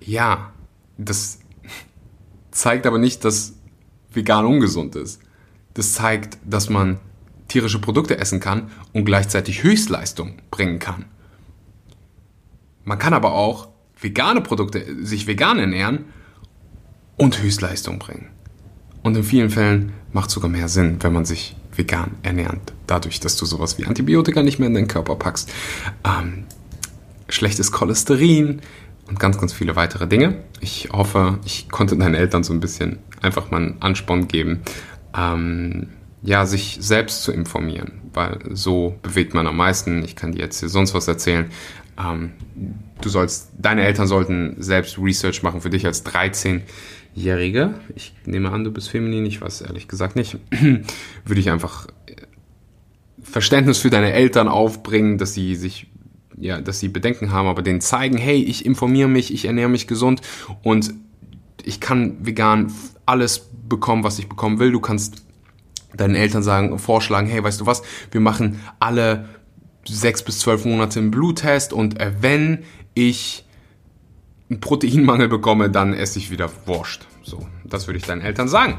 Ja, 0.00 0.52
das 0.98 1.38
zeigt 2.50 2.86
aber 2.86 2.98
nicht, 2.98 3.24
dass 3.24 3.54
vegan 4.12 4.44
ungesund 4.44 4.96
ist. 4.96 5.18
Das 5.72 5.94
zeigt, 5.94 6.36
dass 6.44 6.68
man 6.68 7.00
tierische 7.48 7.78
Produkte 7.78 8.18
essen 8.18 8.40
kann 8.40 8.70
und 8.92 9.04
gleichzeitig 9.04 9.62
Höchstleistung 9.62 10.34
bringen 10.50 10.78
kann. 10.78 11.04
Man 12.84 12.98
kann 12.98 13.14
aber 13.14 13.32
auch 13.32 13.68
vegane 13.98 14.40
Produkte, 14.40 15.04
sich 15.04 15.26
vegan 15.26 15.58
ernähren 15.58 16.04
und 17.16 17.42
Höchstleistung 17.42 17.98
bringen. 17.98 18.28
Und 19.02 19.16
in 19.16 19.24
vielen 19.24 19.50
Fällen 19.50 19.92
macht 20.12 20.30
sogar 20.30 20.50
mehr 20.50 20.68
Sinn, 20.68 20.96
wenn 21.00 21.12
man 21.12 21.24
sich 21.24 21.56
vegan 21.74 22.12
ernährt. 22.22 22.72
Dadurch, 22.86 23.20
dass 23.20 23.36
du 23.36 23.46
sowas 23.46 23.78
wie 23.78 23.86
Antibiotika 23.86 24.42
nicht 24.42 24.58
mehr 24.58 24.68
in 24.68 24.74
den 24.74 24.88
Körper 24.88 25.16
packst. 25.16 25.52
Ähm, 26.04 26.44
schlechtes 27.28 27.72
Cholesterin 27.72 28.60
und 29.06 29.20
ganz, 29.20 29.38
ganz 29.38 29.52
viele 29.52 29.76
weitere 29.76 30.06
Dinge. 30.06 30.36
Ich 30.60 30.88
hoffe, 30.92 31.38
ich 31.44 31.68
konnte 31.68 31.96
deinen 31.96 32.14
Eltern 32.14 32.44
so 32.44 32.52
ein 32.52 32.60
bisschen 32.60 32.98
einfach 33.20 33.50
mal 33.50 33.58
einen 33.58 33.82
Ansporn 33.82 34.28
geben, 34.28 34.62
ähm, 35.16 35.88
ja, 36.24 36.46
sich 36.46 36.78
selbst 36.80 37.22
zu 37.22 37.32
informieren, 37.32 38.00
weil 38.14 38.38
so 38.52 38.98
bewegt 39.02 39.34
man 39.34 39.46
am 39.46 39.56
meisten. 39.56 40.02
Ich 40.04 40.16
kann 40.16 40.32
dir 40.32 40.38
jetzt 40.38 40.60
hier 40.60 40.70
sonst 40.70 40.94
was 40.94 41.06
erzählen. 41.06 41.50
Ähm, 42.02 42.32
du 43.00 43.08
sollst, 43.10 43.50
deine 43.58 43.84
Eltern 43.84 44.06
sollten 44.06 44.56
selbst 44.58 44.98
Research 44.98 45.42
machen 45.42 45.60
für 45.60 45.68
dich 45.68 45.84
als 45.84 46.04
13-Jährige. 46.06 47.74
Ich 47.94 48.14
nehme 48.24 48.50
an, 48.50 48.64
du 48.64 48.72
bist 48.72 48.88
feminin, 48.88 49.26
ich 49.26 49.42
weiß 49.42 49.60
ehrlich 49.60 49.86
gesagt 49.86 50.16
nicht. 50.16 50.38
Würde 50.50 51.40
ich 51.40 51.50
einfach 51.50 51.88
Verständnis 53.22 53.78
für 53.78 53.90
deine 53.90 54.12
Eltern 54.12 54.48
aufbringen, 54.48 55.18
dass 55.18 55.34
sie 55.34 55.54
sich 55.54 55.88
ja, 56.36 56.60
dass 56.60 56.80
sie 56.80 56.88
Bedenken 56.88 57.30
haben, 57.30 57.46
aber 57.46 57.62
denen 57.62 57.80
zeigen, 57.80 58.16
hey, 58.16 58.42
ich 58.42 58.66
informiere 58.66 59.08
mich, 59.08 59.32
ich 59.32 59.44
ernähre 59.44 59.68
mich 59.68 59.86
gesund 59.86 60.20
und 60.64 60.92
ich 61.62 61.80
kann 61.80 62.26
vegan 62.26 62.72
alles 63.06 63.50
bekommen, 63.68 64.02
was 64.02 64.18
ich 64.18 64.28
bekommen 64.28 64.58
will. 64.58 64.72
Du 64.72 64.80
kannst 64.80 65.23
deinen 65.96 66.14
Eltern 66.14 66.42
sagen, 66.42 66.78
vorschlagen, 66.78 67.26
hey, 67.26 67.42
weißt 67.42 67.60
du 67.60 67.66
was, 67.66 67.82
wir 68.10 68.20
machen 68.20 68.60
alle 68.80 69.28
sechs 69.86 70.22
bis 70.22 70.38
zwölf 70.38 70.64
Monate 70.64 70.98
einen 70.98 71.10
Bluttest 71.10 71.72
und 71.72 72.00
äh, 72.00 72.12
wenn 72.20 72.64
ich 72.94 73.44
einen 74.50 74.60
Proteinmangel 74.60 75.28
bekomme, 75.28 75.70
dann 75.70 75.94
esse 75.94 76.18
ich 76.18 76.30
wieder 76.30 76.50
Wurst. 76.66 77.06
So, 77.22 77.46
das 77.64 77.86
würde 77.86 77.98
ich 77.98 78.04
deinen 78.04 78.20
Eltern 78.20 78.48
sagen. 78.48 78.78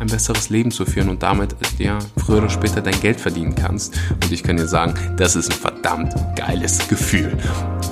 ein 0.00 0.06
besseres 0.08 0.48
Leben 0.48 0.70
zu 0.70 0.84
führen 0.84 1.08
und 1.08 1.22
damit 1.22 1.54
ja 1.78 1.98
früher 2.16 2.38
oder 2.38 2.48
später 2.48 2.80
dein 2.80 2.98
Geld 3.00 3.20
verdienen 3.20 3.54
kannst. 3.54 3.94
Und 4.10 4.32
ich 4.32 4.42
kann 4.42 4.56
dir 4.56 4.66
sagen, 4.66 4.94
das 5.16 5.36
ist 5.36 5.50
ein 5.50 5.58
verdammt 5.58 6.14
geiles 6.36 6.88
Gefühl. 6.88 7.36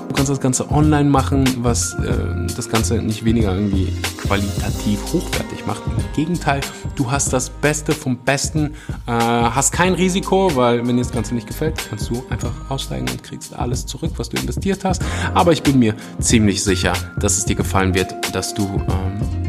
Du 0.08 0.14
kannst 0.14 0.30
das 0.30 0.40
Ganze 0.40 0.70
online 0.70 1.08
machen, 1.08 1.44
was 1.58 1.94
äh, 1.94 2.46
das 2.56 2.68
Ganze 2.68 2.94
nicht 2.94 3.24
weniger 3.24 3.54
irgendwie 3.54 3.92
qualitativ 4.16 5.00
hochwertig 5.12 5.66
macht. 5.66 5.82
Im 5.86 6.12
Gegenteil, 6.16 6.62
du 6.96 7.10
hast 7.10 7.32
das 7.32 7.50
Beste 7.50 7.92
vom 7.92 8.16
Besten, 8.16 8.74
äh, 9.06 9.12
hast 9.12 9.72
kein 9.72 9.92
Risiko, 9.94 10.50
weil 10.56 10.78
wenn 10.78 10.96
dir 10.96 11.02
das 11.02 11.12
Ganze 11.12 11.34
nicht 11.34 11.46
gefällt, 11.46 11.74
kannst 11.88 12.08
du 12.10 12.24
einfach 12.30 12.52
aussteigen 12.70 13.08
und 13.08 13.22
kriegst 13.22 13.54
alles 13.54 13.86
zurück, 13.86 14.12
was 14.16 14.30
du 14.30 14.38
investiert 14.38 14.84
hast. 14.84 15.02
Aber 15.34 15.52
ich 15.52 15.62
bin 15.62 15.78
mir 15.78 15.94
ziemlich 16.18 16.64
sicher, 16.64 16.94
dass 17.18 17.36
es 17.36 17.44
dir 17.44 17.54
gefallen 17.54 17.94
wird, 17.94 18.34
dass 18.34 18.54
du 18.54 18.64
ähm, 18.64 19.48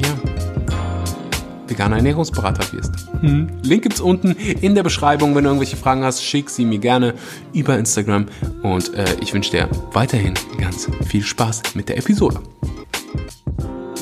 veganer 1.69 1.97
Ernährungsberater 1.97 2.71
wirst. 2.73 2.91
Hm. 3.21 3.49
Link 3.63 3.83
gibt's 3.83 4.01
unten 4.01 4.31
in 4.31 4.75
der 4.75 4.83
Beschreibung. 4.83 5.35
Wenn 5.35 5.43
du 5.43 5.49
irgendwelche 5.49 5.77
Fragen 5.77 6.03
hast, 6.03 6.23
schick 6.23 6.49
sie 6.49 6.65
mir 6.65 6.79
gerne 6.79 7.13
über 7.53 7.77
Instagram. 7.77 8.25
Und 8.63 8.93
äh, 8.93 9.05
ich 9.21 9.33
wünsche 9.33 9.51
dir 9.51 9.69
weiterhin 9.93 10.33
ganz 10.59 10.87
viel 11.07 11.23
Spaß 11.23 11.75
mit 11.75 11.89
der 11.89 11.97
Episode. 11.97 12.39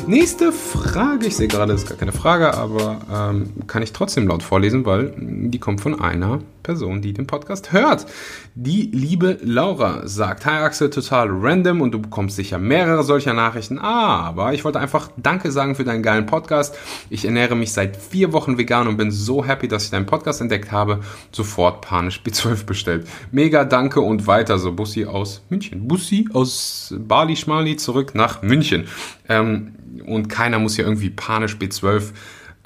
Nächste 0.08 0.54
Frage. 0.54 1.28
Ich 1.28 1.36
sehe 1.36 1.50
gerade, 1.50 1.74
das 1.74 1.84
ist 1.84 1.89
gar 1.89 1.98
keine 1.98 2.13
Frage, 2.13 2.54
aber 2.54 3.02
ähm, 3.13 3.67
kann 3.67 3.84
ich 3.84 3.91
trotzdem 3.91 4.26
laut 4.26 4.41
vorlesen, 4.41 4.86
weil 4.86 5.13
die 5.17 5.60
kommt 5.60 5.82
von 5.82 6.00
einer 6.00 6.39
Person, 6.67 7.02
die 7.02 7.13
den 7.13 7.28
Podcast 7.28 7.72
hört. 7.72 8.06
Die 8.54 8.89
liebe 8.93 9.38
Laura 9.41 10.06
sagt, 10.06 10.46
Hi 10.46 10.63
Axel, 10.63 10.89
total 10.89 11.30
random 11.30 11.82
und 11.82 11.91
du 11.91 12.00
bekommst 12.00 12.36
sicher 12.36 12.58
mehrere 12.58 13.04
solcher 13.04 13.34
Nachrichten, 13.34 13.80
aber 13.80 14.54
ich 14.54 14.65
wollte 14.65 14.80
einfach 14.80 15.10
Danke 15.15 15.52
sagen 15.52 15.76
für 15.76 15.86
deinen 15.86 16.04
geilen 16.04 16.26
Podcast. 16.26 16.78
Ich 17.10 17.24
ernähre 17.24 17.56
mich 17.56 17.72
seit 17.72 17.96
vier 17.96 18.34
Wochen 18.34 18.58
vegan 18.58 18.88
und 18.88 18.98
bin 18.98 19.12
so 19.12 19.46
happy, 19.46 19.70
dass 19.70 19.86
ich 19.86 19.91
deinen 19.91 20.06
Podcast 20.06 20.41
entdeckt 20.41 20.72
habe. 20.72 21.00
Sofort 21.32 21.82
panisch 21.82 22.22
B12 22.26 22.65
bestellt. 22.65 23.08
Mega 23.32 23.63
Danke 23.63 24.02
und 24.02 24.28
weiter 24.28 24.58
so. 24.58 24.74
Bussi 24.74 25.06
aus 25.06 25.43
München. 25.50 25.88
Bussi 25.88 26.28
aus 26.34 26.93
Bali 26.98 27.36
Schmali 27.38 27.78
zurück 27.78 28.13
nach 28.13 28.41
München. 28.41 28.88
Ähm, 29.30 29.76
und 30.06 30.30
keiner 30.30 30.60
muss 30.60 30.76
hier 30.76 30.86
irgendwie 30.86 31.10
panisch 31.10 31.56
B12 31.56 32.12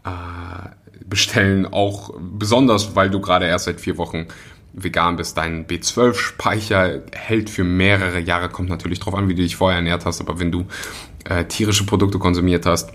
äh, 0.03 0.09
bestellen, 1.05 1.65
auch 1.65 2.13
besonders, 2.19 2.95
weil 2.95 3.09
du 3.09 3.21
gerade 3.21 3.45
erst 3.45 3.65
seit 3.65 3.81
vier 3.81 3.97
Wochen 3.97 4.27
vegan 4.73 5.17
bist. 5.17 5.37
Dein 5.37 5.67
B12-Speicher 5.67 7.01
hält 7.11 7.49
für 7.49 7.63
mehrere 7.63 8.19
Jahre, 8.19 8.49
kommt 8.49 8.69
natürlich 8.69 8.99
drauf 8.99 9.15
an, 9.15 9.27
wie 9.27 9.35
du 9.35 9.41
dich 9.41 9.55
vorher 9.55 9.77
ernährt 9.77 10.05
hast, 10.05 10.21
aber 10.21 10.39
wenn 10.39 10.51
du 10.51 10.65
äh, 11.25 11.45
tierische 11.45 11.85
Produkte 11.85 12.19
konsumiert 12.19 12.65
hast, 12.65 12.91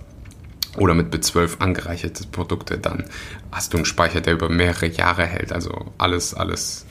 oder 0.76 0.94
mit 0.94 1.14
B12 1.14 1.58
angereicherte 1.58 2.26
Produkte, 2.26 2.78
dann 2.78 3.04
hast 3.50 3.72
du 3.72 3.78
einen 3.78 3.86
Speicher, 3.86 4.20
der 4.20 4.34
über 4.34 4.48
mehrere 4.48 4.86
Jahre 4.86 5.26
hält. 5.26 5.52
Also 5.52 5.92
alles, 5.98 6.34
alles 6.34 6.86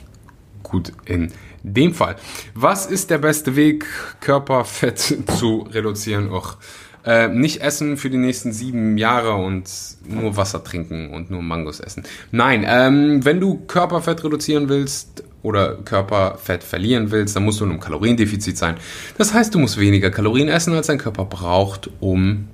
gut 0.62 0.92
in 1.04 1.32
dem 1.74 1.94
Fall. 1.94 2.16
Was 2.54 2.86
ist 2.86 3.10
der 3.10 3.18
beste 3.18 3.56
Weg, 3.56 3.84
Körperfett 4.20 4.98
zu 5.38 5.66
reduzieren? 5.72 6.30
Och, 6.30 6.56
äh, 7.04 7.28
nicht 7.28 7.60
essen 7.60 7.96
für 7.96 8.10
die 8.10 8.18
nächsten 8.18 8.52
sieben 8.52 8.98
Jahre 8.98 9.34
und 9.34 9.70
nur 10.08 10.36
Wasser 10.36 10.62
trinken 10.64 11.10
und 11.10 11.30
nur 11.30 11.42
Mangos 11.42 11.80
essen. 11.80 12.04
Nein, 12.32 12.64
ähm, 12.66 13.24
wenn 13.24 13.40
du 13.40 13.58
Körperfett 13.66 14.24
reduzieren 14.24 14.68
willst 14.68 15.22
oder 15.42 15.76
Körperfett 15.76 16.64
verlieren 16.64 17.12
willst, 17.12 17.36
dann 17.36 17.44
musst 17.44 17.60
du 17.60 17.64
in 17.64 17.70
einem 17.70 17.80
Kaloriendefizit 17.80 18.58
sein. 18.58 18.76
Das 19.18 19.32
heißt, 19.32 19.54
du 19.54 19.60
musst 19.60 19.78
weniger 19.78 20.10
Kalorien 20.10 20.48
essen, 20.48 20.74
als 20.74 20.88
dein 20.88 20.98
Körper 20.98 21.24
braucht, 21.24 21.90
um 22.00 22.48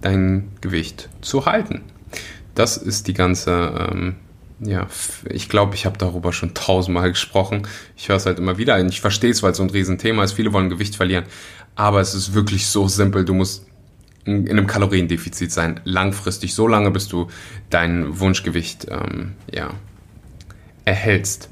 dein 0.00 0.48
Gewicht 0.60 1.08
zu 1.20 1.46
halten. 1.46 1.82
Das 2.54 2.76
ist 2.76 3.08
die 3.08 3.14
ganze, 3.14 3.90
ähm, 3.90 4.14
ja, 4.60 4.86
ich 5.28 5.48
glaube, 5.48 5.74
ich 5.74 5.84
habe 5.84 5.98
darüber 5.98 6.32
schon 6.32 6.54
tausendmal 6.54 7.10
gesprochen. 7.10 7.66
Ich 7.96 8.08
höre 8.08 8.16
es 8.16 8.26
halt 8.26 8.38
immer 8.38 8.56
wieder. 8.56 8.82
Ich 8.86 9.00
verstehe 9.00 9.30
es, 9.30 9.42
weil 9.42 9.52
es 9.52 9.58
so 9.58 9.62
ein 9.62 9.70
Riesenthema 9.70 10.24
ist. 10.24 10.32
Viele 10.32 10.52
wollen 10.52 10.70
Gewicht 10.70 10.96
verlieren. 10.96 11.24
Aber 11.74 12.00
es 12.00 12.14
ist 12.14 12.32
wirklich 12.32 12.66
so 12.66 12.88
simpel. 12.88 13.24
Du 13.24 13.34
musst 13.34 13.66
in 14.24 14.48
einem 14.48 14.66
Kaloriendefizit 14.66 15.52
sein, 15.52 15.80
langfristig, 15.84 16.54
so 16.54 16.66
lange, 16.66 16.90
bis 16.90 17.06
du 17.06 17.28
dein 17.70 18.18
Wunschgewicht 18.18 18.86
ähm, 18.90 19.34
ja, 19.52 19.70
erhältst. 20.84 21.48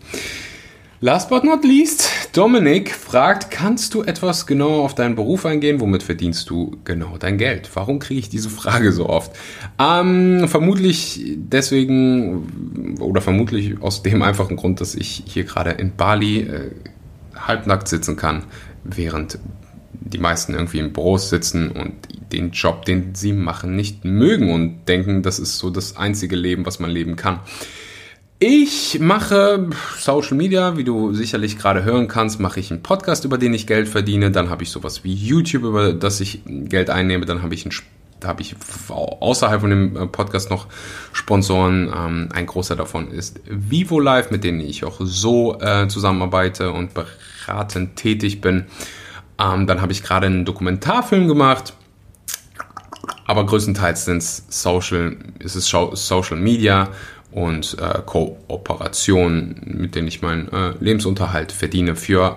Last 1.00 1.28
but 1.28 1.44
not 1.44 1.64
least, 1.64 2.08
Dominik 2.32 2.94
fragt, 2.94 3.50
kannst 3.50 3.94
du 3.94 4.02
etwas 4.02 4.46
genauer 4.46 4.84
auf 4.84 4.94
deinen 4.94 5.16
Beruf 5.16 5.44
eingehen? 5.44 5.80
Womit 5.80 6.02
verdienst 6.02 6.48
du 6.48 6.78
genau 6.84 7.18
dein 7.18 7.36
Geld? 7.36 7.68
Warum 7.74 7.98
kriege 7.98 8.20
ich 8.20 8.28
diese 8.28 8.48
Frage 8.48 8.92
so 8.92 9.08
oft? 9.08 9.32
Ähm, 9.78 10.46
vermutlich 10.48 11.20
deswegen 11.36 12.96
oder 13.00 13.20
vermutlich 13.20 13.82
aus 13.82 14.02
dem 14.02 14.22
einfachen 14.22 14.56
Grund, 14.56 14.80
dass 14.80 14.94
ich 14.94 15.24
hier 15.26 15.44
gerade 15.44 15.70
in 15.72 15.96
Bali 15.96 16.40
äh, 16.40 16.70
halbnackt 17.36 17.88
sitzen 17.88 18.16
kann, 18.16 18.44
während 18.84 19.38
die 19.92 20.18
meisten 20.18 20.54
irgendwie 20.54 20.78
im 20.78 20.92
Büro 20.92 21.18
sitzen 21.18 21.70
und 21.70 21.94
den 22.32 22.50
Job, 22.52 22.84
den 22.84 23.14
sie 23.14 23.32
machen, 23.32 23.76
nicht 23.76 24.04
mögen 24.04 24.50
und 24.50 24.88
denken, 24.88 25.22
das 25.22 25.38
ist 25.38 25.58
so 25.58 25.70
das 25.70 25.96
einzige 25.96 26.36
Leben, 26.36 26.66
was 26.66 26.78
man 26.78 26.90
leben 26.90 27.16
kann. 27.16 27.40
Ich 28.40 28.98
mache 28.98 29.70
Social 29.96 30.36
Media, 30.36 30.76
wie 30.76 30.84
du 30.84 31.14
sicherlich 31.14 31.56
gerade 31.56 31.84
hören 31.84 32.08
kannst, 32.08 32.40
mache 32.40 32.58
ich 32.58 32.70
einen 32.70 32.82
Podcast, 32.82 33.24
über 33.24 33.38
den 33.38 33.54
ich 33.54 33.66
Geld 33.66 33.88
verdiene. 33.88 34.32
Dann 34.32 34.50
habe 34.50 34.64
ich 34.64 34.70
sowas 34.70 35.04
wie 35.04 35.14
YouTube, 35.14 35.62
über 35.62 35.92
das 35.92 36.20
ich 36.20 36.42
Geld 36.44 36.90
einnehme. 36.90 37.26
Dann 37.26 37.42
habe 37.42 37.54
ich, 37.54 37.64
einen, 37.64 37.74
habe 38.24 38.42
ich 38.42 38.56
außerhalb 38.88 39.60
von 39.60 39.70
dem 39.70 39.96
äh, 39.96 40.06
Podcast 40.08 40.50
noch 40.50 40.66
Sponsoren. 41.12 41.92
Ähm, 41.96 42.28
ein 42.34 42.46
großer 42.46 42.74
davon 42.74 43.12
ist 43.12 43.40
Vivo 43.46 44.00
Live, 44.00 44.32
mit 44.32 44.42
denen 44.42 44.60
ich 44.60 44.84
auch 44.84 44.96
so 45.00 45.60
äh, 45.60 45.86
zusammenarbeite 45.86 46.72
und 46.72 46.90
beratend 46.92 47.94
tätig 47.94 48.40
bin. 48.40 48.66
Ähm, 49.40 49.68
dann 49.68 49.80
habe 49.80 49.92
ich 49.92 50.02
gerade 50.02 50.26
einen 50.26 50.44
Dokumentarfilm 50.44 51.28
gemacht. 51.28 51.72
Aber 53.26 53.46
größtenteils 53.46 54.04
sind 54.04 54.18
es 54.18 54.44
Social, 54.48 55.16
ist 55.38 55.54
es 55.54 55.68
Social 55.68 56.36
Media 56.36 56.90
und 57.34 57.76
äh, 57.80 58.00
Kooperationen, 58.06 59.60
mit 59.64 59.96
denen 59.96 60.06
ich 60.06 60.22
meinen 60.22 60.48
äh, 60.52 60.72
Lebensunterhalt 60.78 61.50
verdiene. 61.50 61.96
Für 61.96 62.36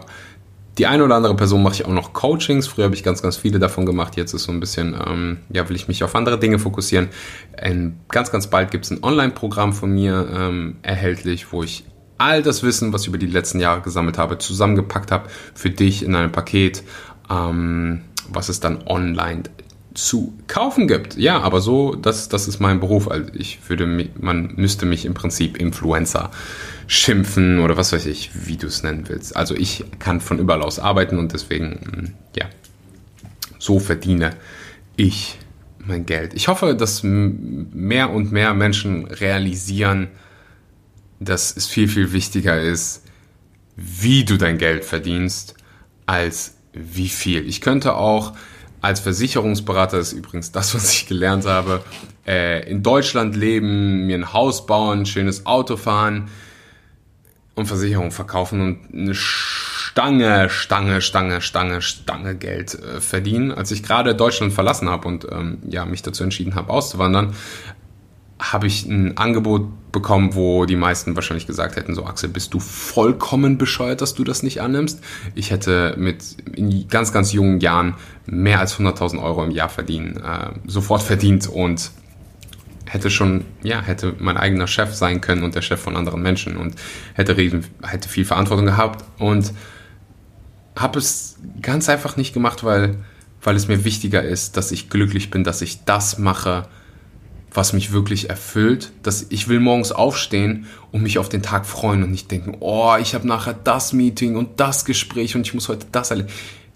die 0.79 0.87
eine 0.87 1.03
oder 1.03 1.15
andere 1.15 1.35
Person 1.35 1.61
mache 1.61 1.75
ich 1.75 1.85
auch 1.85 1.91
noch 1.91 2.13
Coachings. 2.13 2.67
Früher 2.67 2.85
habe 2.85 2.95
ich 2.95 3.03
ganz, 3.03 3.21
ganz 3.21 3.37
viele 3.37 3.59
davon 3.59 3.85
gemacht. 3.85 4.15
Jetzt 4.15 4.33
ist 4.33 4.43
so 4.43 4.51
ein 4.51 4.59
bisschen, 4.59 4.95
ähm, 5.07 5.37
ja, 5.49 5.69
will 5.69 5.75
ich 5.75 5.87
mich 5.87 6.03
auf 6.03 6.15
andere 6.15 6.39
Dinge 6.39 6.57
fokussieren. 6.57 7.09
Ähm, 7.57 7.97
ganz, 8.09 8.31
ganz 8.31 8.47
bald 8.47 8.71
gibt 8.71 8.85
es 8.85 8.91
ein 8.91 9.03
Online-Programm 9.03 9.73
von 9.73 9.91
mir 9.91 10.27
ähm, 10.35 10.77
erhältlich, 10.81 11.51
wo 11.51 11.61
ich 11.61 11.83
all 12.17 12.41
das 12.41 12.63
Wissen, 12.63 12.91
was 12.91 13.03
ich 13.03 13.09
über 13.09 13.19
die 13.19 13.27
letzten 13.27 13.59
Jahre 13.59 13.81
gesammelt 13.81 14.17
habe, 14.17 14.39
zusammengepackt 14.39 15.11
habe 15.11 15.29
für 15.53 15.69
dich 15.69 16.03
in 16.03 16.15
einem 16.15 16.31
Paket, 16.31 16.83
ähm, 17.29 18.01
was 18.29 18.49
es 18.49 18.59
dann 18.59 18.87
online 18.87 19.43
zu 19.97 20.37
kaufen 20.45 20.87
gibt. 20.87 21.17
Ja, 21.17 21.41
aber 21.41 21.59
so, 21.59 21.95
das, 21.95 22.29
das 22.29 22.47
ist 22.47 22.59
mein 22.59 22.79
Beruf. 22.79 23.09
Also 23.09 23.31
ich 23.33 23.57
würde, 23.67 23.87
man 24.19 24.53
müsste 24.55 24.85
mich 24.85 25.05
im 25.05 25.15
Prinzip 25.15 25.57
Influencer 25.57 26.29
schimpfen 26.85 27.59
oder 27.59 27.77
was 27.77 27.93
weiß 27.93 28.05
ich, 28.05 28.29
wie 28.45 28.57
du 28.57 28.67
es 28.67 28.83
nennen 28.83 29.09
willst. 29.09 29.35
Also 29.35 29.55
ich 29.55 29.85
kann 29.97 30.21
von 30.21 30.37
überall 30.37 30.61
aus 30.61 30.77
arbeiten 30.77 31.17
und 31.17 31.33
deswegen, 31.33 31.69
mm, 31.69 32.13
ja, 32.37 32.45
so 33.57 33.79
verdiene 33.79 34.35
ich 34.97 35.39
mein 35.79 36.05
Geld. 36.05 36.35
Ich 36.35 36.47
hoffe, 36.47 36.75
dass 36.75 37.01
mehr 37.01 38.11
und 38.11 38.31
mehr 38.31 38.53
Menschen 38.53 39.05
realisieren, 39.05 40.09
dass 41.19 41.57
es 41.57 41.65
viel, 41.65 41.87
viel 41.87 42.11
wichtiger 42.13 42.61
ist, 42.61 43.01
wie 43.75 44.25
du 44.25 44.37
dein 44.37 44.59
Geld 44.59 44.85
verdienst, 44.85 45.55
als 46.05 46.53
wie 46.73 47.09
viel. 47.09 47.47
Ich 47.47 47.61
könnte 47.61 47.95
auch 47.95 48.33
als 48.87 49.01
Versicherungsberater, 49.01 49.99
ist 49.99 50.13
übrigens 50.13 50.53
das, 50.53 50.73
was 50.73 50.93
ich 50.93 51.07
gelernt 51.07 51.45
habe, 51.45 51.83
äh, 52.25 52.69
in 52.69 52.83
Deutschland 52.83 53.35
leben, 53.35 54.07
mir 54.07 54.17
ein 54.17 54.31
Haus 54.31 54.65
bauen, 54.65 55.05
schönes 55.05 55.45
Auto 55.45 55.75
fahren 55.75 56.29
und 57.55 57.65
Versicherung 57.65 58.11
verkaufen 58.11 58.61
und 58.61 58.93
eine 58.93 59.13
Stange, 59.13 60.49
Stange, 60.49 61.01
Stange, 61.01 61.41
Stange, 61.41 61.81
Stange 61.81 62.35
Geld 62.35 62.75
äh, 62.75 63.01
verdienen. 63.01 63.51
Als 63.51 63.71
ich 63.71 63.83
gerade 63.83 64.15
Deutschland 64.15 64.53
verlassen 64.53 64.89
habe 64.89 65.05
und 65.09 65.27
ähm, 65.29 65.57
ja, 65.67 65.83
mich 65.83 66.01
dazu 66.01 66.23
entschieden 66.23 66.55
habe, 66.55 66.71
auszuwandern, 66.71 67.33
habe 68.39 68.67
ich 68.67 68.85
ein 68.85 69.17
Angebot 69.17 69.91
bekommen, 69.91 70.35
wo 70.35 70.65
die 70.65 70.75
meisten 70.75 71.15
wahrscheinlich 71.15 71.47
gesagt 71.47 71.75
hätten, 71.75 71.95
so 71.95 72.05
Axel, 72.05 72.29
bist 72.29 72.53
du 72.53 72.59
vollkommen 72.59 73.57
bescheuert, 73.57 74.01
dass 74.01 74.13
du 74.13 74.23
das 74.23 74.43
nicht 74.43 74.61
annimmst? 74.61 75.01
Ich 75.33 75.51
hätte 75.51 75.95
mit 75.97 76.23
in 76.55 76.87
ganz, 76.87 77.11
ganz 77.11 77.33
jungen 77.33 77.59
Jahren 77.59 77.95
mehr 78.27 78.59
als 78.59 78.77
100.000 78.77 79.23
Euro 79.23 79.43
im 79.43 79.51
Jahr 79.51 79.69
verdienen, 79.69 80.17
äh, 80.17 80.51
sofort 80.67 81.01
verdient 81.01 81.47
und 81.47 81.91
hätte 82.85 83.09
schon, 83.09 83.45
ja, 83.63 83.81
hätte 83.81 84.15
mein 84.19 84.37
eigener 84.37 84.67
Chef 84.67 84.93
sein 84.93 85.21
können 85.21 85.43
und 85.43 85.55
der 85.55 85.61
Chef 85.61 85.79
von 85.79 85.95
anderen 85.95 86.21
Menschen 86.21 86.57
und 86.57 86.75
hätte, 87.13 87.37
riesen, 87.37 87.65
hätte 87.83 88.09
viel 88.09 88.25
Verantwortung 88.25 88.65
gehabt 88.65 89.03
und 89.17 89.53
habe 90.75 90.99
es 90.99 91.37
ganz 91.61 91.89
einfach 91.89 92.17
nicht 92.17 92.33
gemacht, 92.33 92.63
weil, 92.63 92.97
weil 93.41 93.55
es 93.55 93.67
mir 93.67 93.83
wichtiger 93.83 94.23
ist, 94.23 94.57
dass 94.57 94.71
ich 94.71 94.89
glücklich 94.89 95.31
bin, 95.31 95.43
dass 95.43 95.61
ich 95.61 95.83
das 95.85 96.17
mache, 96.17 96.67
was 97.51 97.73
mich 97.73 97.91
wirklich 97.91 98.29
erfüllt, 98.29 98.91
dass 99.03 99.25
ich 99.29 99.47
will 99.47 99.59
morgens 99.59 99.91
aufstehen 99.91 100.67
und 100.91 101.01
mich 101.01 101.17
auf 101.17 101.29
den 101.29 101.41
Tag 101.41 101.65
freuen 101.65 102.03
und 102.03 102.11
nicht 102.11 102.29
denken, 102.29 102.57
oh, 102.59 102.95
ich 103.01 103.15
habe 103.15 103.27
nachher 103.27 103.53
das 103.53 103.93
Meeting 103.93 104.35
und 104.35 104.59
das 104.59 104.85
Gespräch 104.85 105.35
und 105.35 105.41
ich 105.47 105.53
muss 105.53 105.69
heute 105.69 105.87
das 105.91 106.11
erleben. 106.11 106.29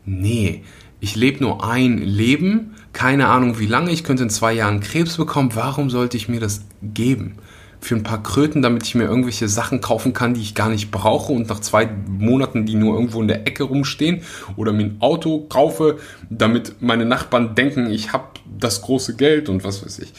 Nee, 0.05 0.63
ich 1.01 1.15
lebe 1.15 1.43
nur 1.43 1.67
ein 1.67 1.97
Leben, 1.97 2.75
keine 2.93 3.27
Ahnung 3.27 3.57
wie 3.59 3.65
lange, 3.65 3.91
ich 3.91 4.03
könnte 4.03 4.23
in 4.23 4.29
zwei 4.29 4.53
Jahren 4.53 4.81
Krebs 4.81 5.17
bekommen, 5.17 5.49
warum 5.55 5.89
sollte 5.89 6.15
ich 6.15 6.29
mir 6.29 6.39
das 6.39 6.61
geben? 6.83 7.37
Für 7.79 7.95
ein 7.95 8.03
paar 8.03 8.21
Kröten, 8.21 8.61
damit 8.61 8.83
ich 8.83 8.93
mir 8.93 9.05
irgendwelche 9.05 9.49
Sachen 9.49 9.81
kaufen 9.81 10.13
kann, 10.13 10.35
die 10.35 10.41
ich 10.41 10.53
gar 10.53 10.69
nicht 10.69 10.91
brauche 10.91 11.33
und 11.33 11.49
nach 11.49 11.59
zwei 11.59 11.89
Monaten 12.07 12.67
die 12.67 12.75
nur 12.75 12.93
irgendwo 12.93 13.19
in 13.19 13.27
der 13.27 13.47
Ecke 13.47 13.63
rumstehen 13.63 14.21
oder 14.55 14.71
mir 14.71 14.83
ein 14.83 14.97
Auto 14.99 15.39
kaufe, 15.49 15.97
damit 16.29 16.75
meine 16.81 17.05
Nachbarn 17.05 17.55
denken, 17.55 17.89
ich 17.89 18.13
habe 18.13 18.25
das 18.59 18.83
große 18.83 19.15
Geld 19.15 19.49
und 19.49 19.63
was 19.63 19.83
weiß 19.83 19.97
ich. 19.99 20.13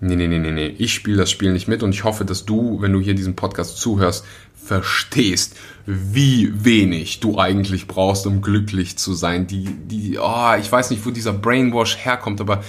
Nee, 0.00 0.16
nee, 0.16 0.28
nee, 0.28 0.38
nee, 0.38 0.52
nee. 0.52 0.74
Ich 0.78 0.92
spiele 0.92 1.16
das 1.16 1.30
Spiel 1.30 1.52
nicht 1.52 1.68
mit 1.68 1.82
und 1.82 1.94
ich 1.94 2.04
hoffe, 2.04 2.24
dass 2.24 2.44
du, 2.44 2.80
wenn 2.82 2.92
du 2.92 3.00
hier 3.00 3.14
diesen 3.14 3.34
Podcast 3.34 3.78
zuhörst, 3.78 4.24
verstehst, 4.66 5.56
wie 5.86 6.52
wenig 6.64 7.20
du 7.20 7.38
eigentlich 7.38 7.86
brauchst, 7.86 8.26
um 8.26 8.42
glücklich 8.42 8.98
zu 8.98 9.14
sein. 9.14 9.46
Die, 9.46 9.64
die, 9.64 10.18
oh, 10.18 10.54
ich 10.60 10.70
weiß 10.70 10.90
nicht, 10.90 11.06
wo 11.06 11.10
dieser 11.10 11.32
Brainwash 11.32 11.96
herkommt, 11.98 12.40
aber 12.40 12.62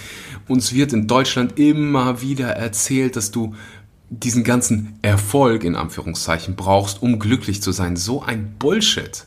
uns 0.48 0.74
wird 0.74 0.94
in 0.94 1.08
Deutschland 1.08 1.60
immer 1.60 2.22
wieder 2.22 2.50
erzählt, 2.50 3.16
dass 3.16 3.32
du 3.32 3.56
diesen 4.10 4.44
ganzen 4.44 4.98
Erfolg 5.02 5.63
in 5.63 5.76
Anführungszeichen 5.76 6.56
brauchst, 6.56 7.02
um 7.02 7.20
glücklich 7.20 7.62
zu 7.62 7.72
sein. 7.72 7.98
So 7.98 8.22
ein 8.22 8.56
Bullshit. 8.58 9.26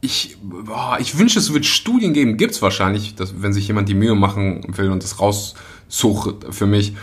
Ich, 0.00 0.36
oh, 0.68 0.94
ich 0.98 1.18
wünsche, 1.18 1.38
es 1.38 1.52
wird 1.52 1.66
Studien 1.66 2.12
geben, 2.12 2.36
gibt 2.36 2.52
es 2.52 2.62
wahrscheinlich, 2.62 3.14
dass, 3.14 3.42
wenn 3.42 3.52
sich 3.52 3.68
jemand 3.68 3.88
die 3.88 3.94
Mühe 3.94 4.14
machen 4.14 4.64
will 4.76 4.90
und 4.90 5.02
das 5.02 5.20
raussucht 5.88 6.46
für 6.50 6.66
mich, 6.66 6.94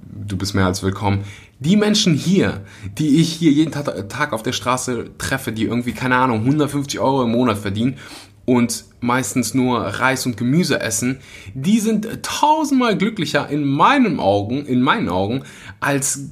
du 0.00 0.36
bist 0.36 0.54
mehr 0.54 0.66
als 0.66 0.82
willkommen. 0.82 1.24
Die 1.60 1.76
Menschen 1.76 2.14
hier, 2.14 2.64
die 2.98 3.20
ich 3.20 3.32
hier 3.32 3.50
jeden 3.50 3.72
Tag 3.72 4.32
auf 4.32 4.42
der 4.42 4.52
Straße 4.52 5.10
treffe, 5.18 5.52
die 5.52 5.64
irgendwie, 5.64 5.92
keine 5.92 6.16
Ahnung, 6.16 6.40
150 6.40 7.00
Euro 7.00 7.24
im 7.24 7.32
Monat 7.32 7.58
verdienen 7.58 7.96
und 8.44 8.84
meistens 9.00 9.54
nur 9.54 9.80
Reis 9.80 10.24
und 10.24 10.36
Gemüse 10.36 10.80
essen, 10.80 11.18
die 11.54 11.80
sind 11.80 12.22
tausendmal 12.22 12.96
glücklicher 12.96 13.48
in 13.48 13.64
meinen 13.64 14.20
Augen, 14.20 14.64
in 14.66 14.80
meinen 14.80 15.08
Augen, 15.08 15.42
als, 15.80 16.30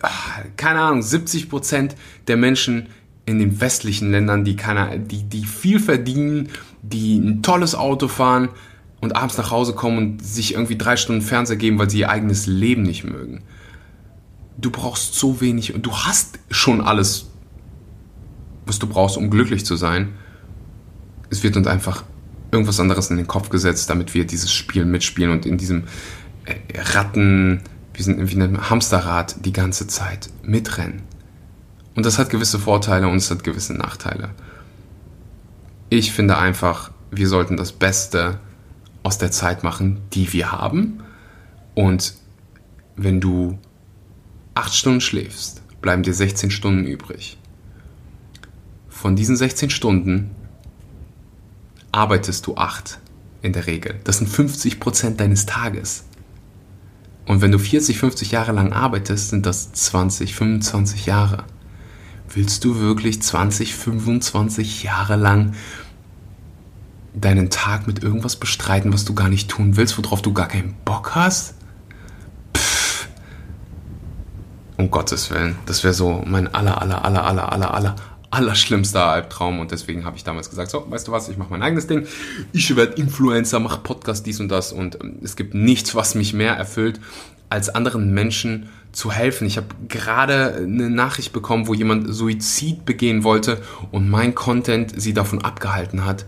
ah, 0.00 0.08
keine 0.56 0.80
Ahnung, 0.80 1.02
70 1.02 1.50
Prozent 1.50 1.94
der 2.26 2.38
Menschen 2.38 2.88
in 3.26 3.38
den 3.38 3.60
westlichen 3.60 4.10
Ländern, 4.10 4.44
die, 4.44 4.56
keine, 4.56 4.98
die, 4.98 5.24
die 5.24 5.44
viel 5.44 5.78
verdienen, 5.78 6.48
die 6.80 7.18
ein 7.18 7.42
tolles 7.42 7.74
Auto 7.74 8.08
fahren 8.08 8.48
und 9.00 9.16
abends 9.16 9.36
nach 9.36 9.50
Hause 9.50 9.74
kommen 9.74 9.98
und 9.98 10.24
sich 10.24 10.54
irgendwie 10.54 10.76
drei 10.76 10.96
Stunden 10.96 11.22
Fernseher 11.22 11.56
geben, 11.56 11.78
weil 11.78 11.90
sie 11.90 12.00
ihr 12.00 12.10
eigenes 12.10 12.46
Leben 12.46 12.82
nicht 12.82 13.04
mögen 13.04 13.42
du 14.56 14.70
brauchst 14.70 15.14
so 15.14 15.40
wenig 15.40 15.74
und 15.74 15.84
du 15.84 15.92
hast 15.92 16.38
schon 16.50 16.80
alles, 16.80 17.26
was 18.64 18.78
du 18.78 18.86
brauchst, 18.86 19.16
um 19.16 19.30
glücklich 19.30 19.64
zu 19.64 19.76
sein. 19.76 20.14
Es 21.30 21.42
wird 21.42 21.56
uns 21.56 21.66
einfach 21.66 22.04
irgendwas 22.50 22.80
anderes 22.80 23.10
in 23.10 23.16
den 23.16 23.26
Kopf 23.26 23.48
gesetzt, 23.48 23.90
damit 23.90 24.14
wir 24.14 24.26
dieses 24.26 24.52
Spiel 24.52 24.84
mitspielen 24.84 25.30
und 25.30 25.46
in 25.46 25.58
diesem 25.58 25.84
äh, 26.44 26.54
Ratten, 26.80 27.60
wir 27.92 28.04
sind 28.04 28.30
wie 28.30 28.40
ein 28.40 28.70
Hamsterrad 28.70 29.44
die 29.44 29.52
ganze 29.52 29.86
Zeit 29.86 30.30
mitrennen. 30.42 31.02
Und 31.94 32.06
das 32.06 32.18
hat 32.18 32.30
gewisse 32.30 32.58
Vorteile 32.58 33.08
und 33.08 33.16
es 33.16 33.30
hat 33.30 33.42
gewisse 33.42 33.74
Nachteile. 33.74 34.30
Ich 35.88 36.12
finde 36.12 36.38
einfach, 36.38 36.90
wir 37.10 37.28
sollten 37.28 37.56
das 37.56 37.72
Beste 37.72 38.38
aus 39.06 39.18
der 39.18 39.30
Zeit 39.30 39.62
machen, 39.62 40.00
die 40.12 40.32
wir 40.32 40.50
haben. 40.50 40.98
Und 41.76 42.14
wenn 42.96 43.20
du 43.20 43.56
acht 44.54 44.74
Stunden 44.74 45.00
schläfst, 45.00 45.62
bleiben 45.80 46.02
dir 46.02 46.12
16 46.12 46.50
Stunden 46.50 46.84
übrig. 46.84 47.38
Von 48.88 49.14
diesen 49.14 49.36
16 49.36 49.70
Stunden 49.70 50.32
arbeitest 51.92 52.48
du 52.48 52.56
acht 52.56 52.98
in 53.42 53.52
der 53.52 53.68
Regel. 53.68 53.94
Das 54.02 54.18
sind 54.18 54.26
50 54.26 54.80
Prozent 54.80 55.20
deines 55.20 55.46
Tages. 55.46 56.04
Und 57.26 57.42
wenn 57.42 57.52
du 57.52 57.60
40, 57.60 57.98
50 57.98 58.32
Jahre 58.32 58.50
lang 58.50 58.72
arbeitest, 58.72 59.30
sind 59.30 59.46
das 59.46 59.72
20, 59.72 60.34
25 60.34 61.06
Jahre. 61.06 61.44
Willst 62.34 62.64
du 62.64 62.80
wirklich 62.80 63.22
20, 63.22 63.76
25 63.76 64.82
Jahre 64.82 65.14
lang 65.14 65.54
deinen 67.16 67.50
Tag 67.50 67.86
mit 67.86 68.02
irgendwas 68.02 68.36
bestreiten, 68.36 68.92
was 68.92 69.04
du 69.04 69.14
gar 69.14 69.28
nicht 69.28 69.48
tun 69.48 69.76
willst, 69.76 69.96
worauf 69.98 70.22
du 70.22 70.32
gar 70.32 70.48
keinen 70.48 70.74
Bock 70.84 71.14
hast? 71.14 71.54
Um 74.76 74.90
Gottes 74.90 75.30
Willen. 75.30 75.56
Das 75.64 75.82
wäre 75.82 75.94
so 75.94 76.22
mein 76.26 76.52
aller, 76.54 76.80
aller, 76.82 77.04
aller, 77.04 77.24
aller, 77.24 77.52
aller, 77.52 77.74
aller, 77.74 77.96
aller 78.30 78.54
schlimmster 78.54 79.06
Albtraum. 79.06 79.58
Und 79.58 79.70
deswegen 79.70 80.04
habe 80.04 80.18
ich 80.18 80.24
damals 80.24 80.50
gesagt, 80.50 80.70
so, 80.70 80.84
weißt 80.90 81.08
du 81.08 81.12
was, 81.12 81.30
ich 81.30 81.38
mache 81.38 81.50
mein 81.50 81.62
eigenes 81.62 81.86
Ding. 81.86 82.06
Ich 82.52 82.76
werde 82.76 82.92
Influencer, 82.94 83.58
mache 83.58 83.80
Podcast, 83.80 84.26
dies 84.26 84.38
und 84.38 84.50
das. 84.50 84.72
Und 84.72 85.02
ähm, 85.02 85.18
es 85.22 85.36
gibt 85.36 85.54
nichts, 85.54 85.94
was 85.94 86.14
mich 86.14 86.34
mehr 86.34 86.52
erfüllt, 86.52 87.00
als 87.48 87.70
anderen 87.74 88.12
Menschen 88.12 88.68
zu 88.92 89.10
helfen. 89.10 89.46
Ich 89.46 89.56
habe 89.56 89.68
gerade 89.88 90.56
eine 90.56 90.90
Nachricht 90.90 91.32
bekommen, 91.32 91.66
wo 91.68 91.74
jemand 91.74 92.14
Suizid 92.14 92.84
begehen 92.84 93.24
wollte 93.24 93.62
und 93.92 94.10
mein 94.10 94.34
Content 94.34 95.00
sie 95.00 95.14
davon 95.14 95.42
abgehalten 95.42 96.04
hat, 96.04 96.26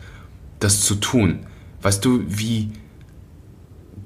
das 0.59 0.83
zu 0.83 0.97
tun. 0.97 1.47
Weißt 1.83 2.05
du, 2.05 2.25
wie 2.27 2.73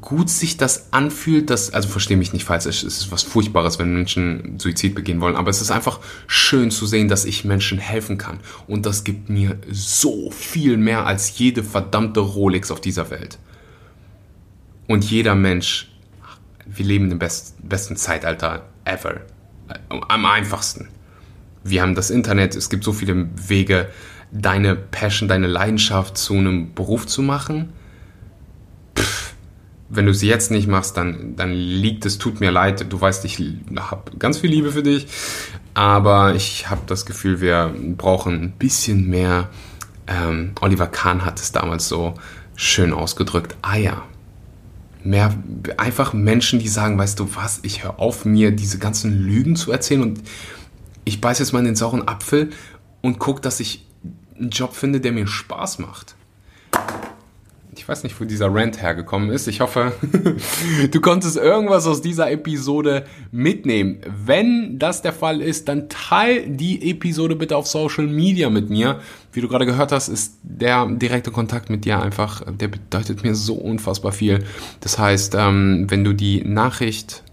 gut 0.02 0.28
sich 0.28 0.56
das 0.56 0.92
anfühlt, 0.92 1.48
dass, 1.48 1.72
also 1.72 1.88
verstehe 1.88 2.16
mich 2.16 2.32
nicht 2.32 2.44
falsch, 2.44 2.66
es 2.66 2.82
ist 2.82 3.12
was 3.12 3.22
Furchtbares, 3.22 3.78
wenn 3.78 3.94
Menschen 3.94 4.58
Suizid 4.58 4.94
begehen 4.94 5.20
wollen, 5.20 5.36
aber 5.36 5.48
es 5.48 5.62
ist 5.62 5.70
einfach 5.70 6.00
schön 6.26 6.70
zu 6.70 6.86
sehen, 6.86 7.08
dass 7.08 7.24
ich 7.24 7.44
Menschen 7.44 7.78
helfen 7.78 8.18
kann. 8.18 8.40
Und 8.66 8.84
das 8.84 9.04
gibt 9.04 9.30
mir 9.30 9.58
so 9.70 10.30
viel 10.30 10.76
mehr 10.76 11.06
als 11.06 11.38
jede 11.38 11.62
verdammte 11.62 12.20
Rolex 12.20 12.70
auf 12.70 12.80
dieser 12.80 13.10
Welt. 13.10 13.38
Und 14.88 15.04
jeder 15.04 15.36
Mensch, 15.36 15.88
wir 16.66 16.84
leben 16.84 17.10
im 17.10 17.18
best, 17.18 17.54
besten 17.66 17.96
Zeitalter 17.96 18.66
ever. 18.84 19.20
Am 19.88 20.26
einfachsten. 20.26 20.88
Wir 21.64 21.80
haben 21.80 21.94
das 21.94 22.10
Internet, 22.10 22.56
es 22.56 22.68
gibt 22.68 22.82
so 22.82 22.92
viele 22.92 23.28
Wege, 23.48 23.88
deine 24.32 24.74
Passion, 24.74 25.28
deine 25.28 25.46
Leidenschaft 25.46 26.16
zu 26.16 26.34
einem 26.34 26.74
Beruf 26.74 27.06
zu 27.06 27.22
machen 27.22 27.72
wenn 29.94 30.06
du 30.06 30.10
es 30.10 30.22
jetzt 30.22 30.50
nicht 30.50 30.68
machst, 30.68 30.96
dann, 30.96 31.36
dann 31.36 31.52
liegt 31.52 32.06
es, 32.06 32.16
tut 32.16 32.40
mir 32.40 32.50
leid, 32.50 32.90
du 32.90 32.98
weißt, 32.98 33.26
ich 33.26 33.38
habe 33.76 34.16
ganz 34.18 34.38
viel 34.38 34.48
Liebe 34.48 34.72
für 34.72 34.82
dich, 34.82 35.06
aber 35.74 36.34
ich 36.34 36.70
habe 36.70 36.80
das 36.86 37.04
Gefühl, 37.04 37.42
wir 37.42 37.74
brauchen 37.98 38.42
ein 38.42 38.52
bisschen 38.52 39.10
mehr, 39.10 39.50
ähm, 40.06 40.52
Oliver 40.62 40.86
Kahn 40.86 41.26
hat 41.26 41.38
es 41.40 41.52
damals 41.52 41.88
so 41.88 42.14
schön 42.56 42.94
ausgedrückt, 42.94 43.56
Eier. 43.60 44.02
Mehr, 45.04 45.34
einfach 45.76 46.14
Menschen, 46.14 46.58
die 46.58 46.68
sagen, 46.68 46.96
weißt 46.96 47.20
du 47.20 47.28
was, 47.34 47.60
ich 47.62 47.84
höre 47.84 48.00
auf, 48.00 48.24
mir 48.24 48.50
diese 48.50 48.78
ganzen 48.78 49.12
Lügen 49.12 49.56
zu 49.56 49.72
erzählen 49.72 50.00
und 50.00 50.22
ich 51.04 51.20
beiß 51.20 51.38
jetzt 51.38 51.52
mal 51.52 51.58
in 51.58 51.66
den 51.66 51.76
sauren 51.76 52.08
Apfel 52.08 52.48
und 53.02 53.18
guck, 53.18 53.42
dass 53.42 53.60
ich 53.60 53.84
einen 54.42 54.50
Job 54.50 54.74
finde, 54.74 55.00
der 55.00 55.12
mir 55.12 55.26
Spaß 55.26 55.78
macht 55.78 56.14
ich 57.83 57.88
weiß 57.88 58.02
nicht, 58.02 58.20
wo 58.20 58.24
dieser 58.24 58.55
Rant 58.55 58.83
hergekommen 58.83 59.31
ist. 59.31 59.48
Ich 59.48 59.61
hoffe, 59.61 59.92
du 60.90 61.00
konntest 61.00 61.37
irgendwas 61.37 61.87
aus 61.87 62.02
dieser 62.02 62.31
Episode 62.31 63.07
mitnehmen. 63.31 63.98
Wenn 64.07 64.78
das 64.78 65.02
der 65.02 65.12
Fall 65.12 65.40
ist, 65.40 65.68
dann 65.68 65.88
teil 65.88 66.46
die 66.46 66.90
Episode 66.90 67.35
bitte 67.35 67.57
auf 67.57 67.66
Social 67.66 68.07
Media 68.07 68.50
mit 68.50 68.68
mir. 68.68 69.00
Wie 69.33 69.40
du 69.40 69.48
gerade 69.48 69.64
gehört 69.66 69.90
hast, 69.90 70.09
ist 70.09 70.38
der 70.42 70.87
direkte 70.87 71.31
Kontakt 71.31 71.70
mit 71.70 71.85
dir 71.85 72.00
einfach, 72.00 72.42
der 72.46 72.68
bedeutet 72.68 73.24
mir 73.24 73.35
so 73.35 73.55
unfassbar 73.55 74.12
viel. 74.12 74.44
Das 74.81 74.98
heißt, 74.98 75.35
ähm, 75.38 75.87
wenn 75.88 76.05
du 76.05 76.12
die 76.12 76.44
Nachricht 76.44 77.24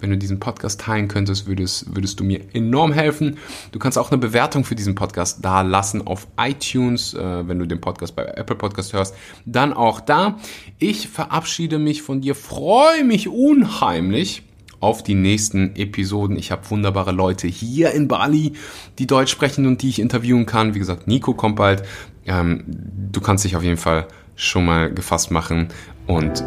wenn 0.00 0.10
du 0.10 0.18
diesen 0.18 0.38
Podcast 0.38 0.80
teilen 0.80 1.08
könntest, 1.08 1.46
würdest, 1.46 1.94
würdest 1.94 2.20
du 2.20 2.24
mir 2.24 2.40
enorm 2.52 2.92
helfen. 2.92 3.38
Du 3.72 3.78
kannst 3.78 3.98
auch 3.98 4.10
eine 4.10 4.18
Bewertung 4.18 4.64
für 4.64 4.74
diesen 4.74 4.94
Podcast 4.94 5.44
da 5.44 5.62
lassen 5.62 6.06
auf 6.06 6.28
iTunes, 6.38 7.14
äh, 7.14 7.48
wenn 7.48 7.58
du 7.58 7.66
den 7.66 7.80
Podcast 7.80 8.14
bei 8.14 8.24
Apple 8.24 8.56
Podcast 8.56 8.92
hörst. 8.92 9.14
Dann 9.44 9.72
auch 9.72 10.00
da. 10.00 10.38
Ich 10.78 11.08
verabschiede 11.08 11.78
mich 11.78 12.02
von 12.02 12.20
dir, 12.20 12.34
freue 12.34 13.04
mich 13.04 13.28
unheimlich 13.28 14.42
auf 14.80 15.02
die 15.02 15.14
nächsten 15.14 15.74
Episoden. 15.74 16.36
Ich 16.36 16.52
habe 16.52 16.68
wunderbare 16.70 17.12
Leute 17.12 17.48
hier 17.48 17.92
in 17.92 18.06
Bali, 18.06 18.52
die 18.98 19.06
Deutsch 19.06 19.32
sprechen 19.32 19.66
und 19.66 19.82
die 19.82 19.88
ich 19.88 19.98
interviewen 19.98 20.46
kann. 20.46 20.74
Wie 20.74 20.78
gesagt, 20.78 21.08
Nico 21.08 21.34
kommt 21.34 21.56
bald. 21.56 21.82
Ähm, 22.26 22.64
du 22.66 23.20
kannst 23.20 23.44
dich 23.44 23.56
auf 23.56 23.62
jeden 23.62 23.76
Fall 23.76 24.06
schon 24.36 24.64
mal 24.64 24.92
gefasst 24.92 25.32
machen 25.32 25.68
und 26.06 26.44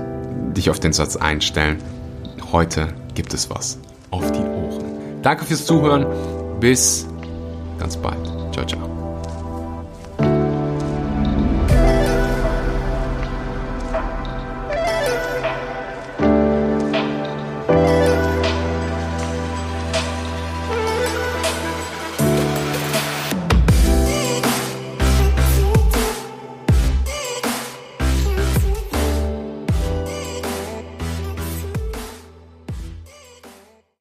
dich 0.55 0.69
auf 0.69 0.79
den 0.79 0.93
Satz 0.93 1.17
einstellen. 1.17 1.77
Heute 2.51 2.93
gibt 3.13 3.34
es 3.34 3.50
was 3.50 3.78
auf 4.10 4.32
die 4.32 4.39
Ohren. 4.39 5.21
Danke 5.21 5.45
fürs 5.45 5.65
Zuhören. 5.65 6.06
Bis 6.60 7.08
ganz 7.80 7.97
bald. 7.97 8.26
Ciao, 8.54 8.65
ciao. 8.65 8.90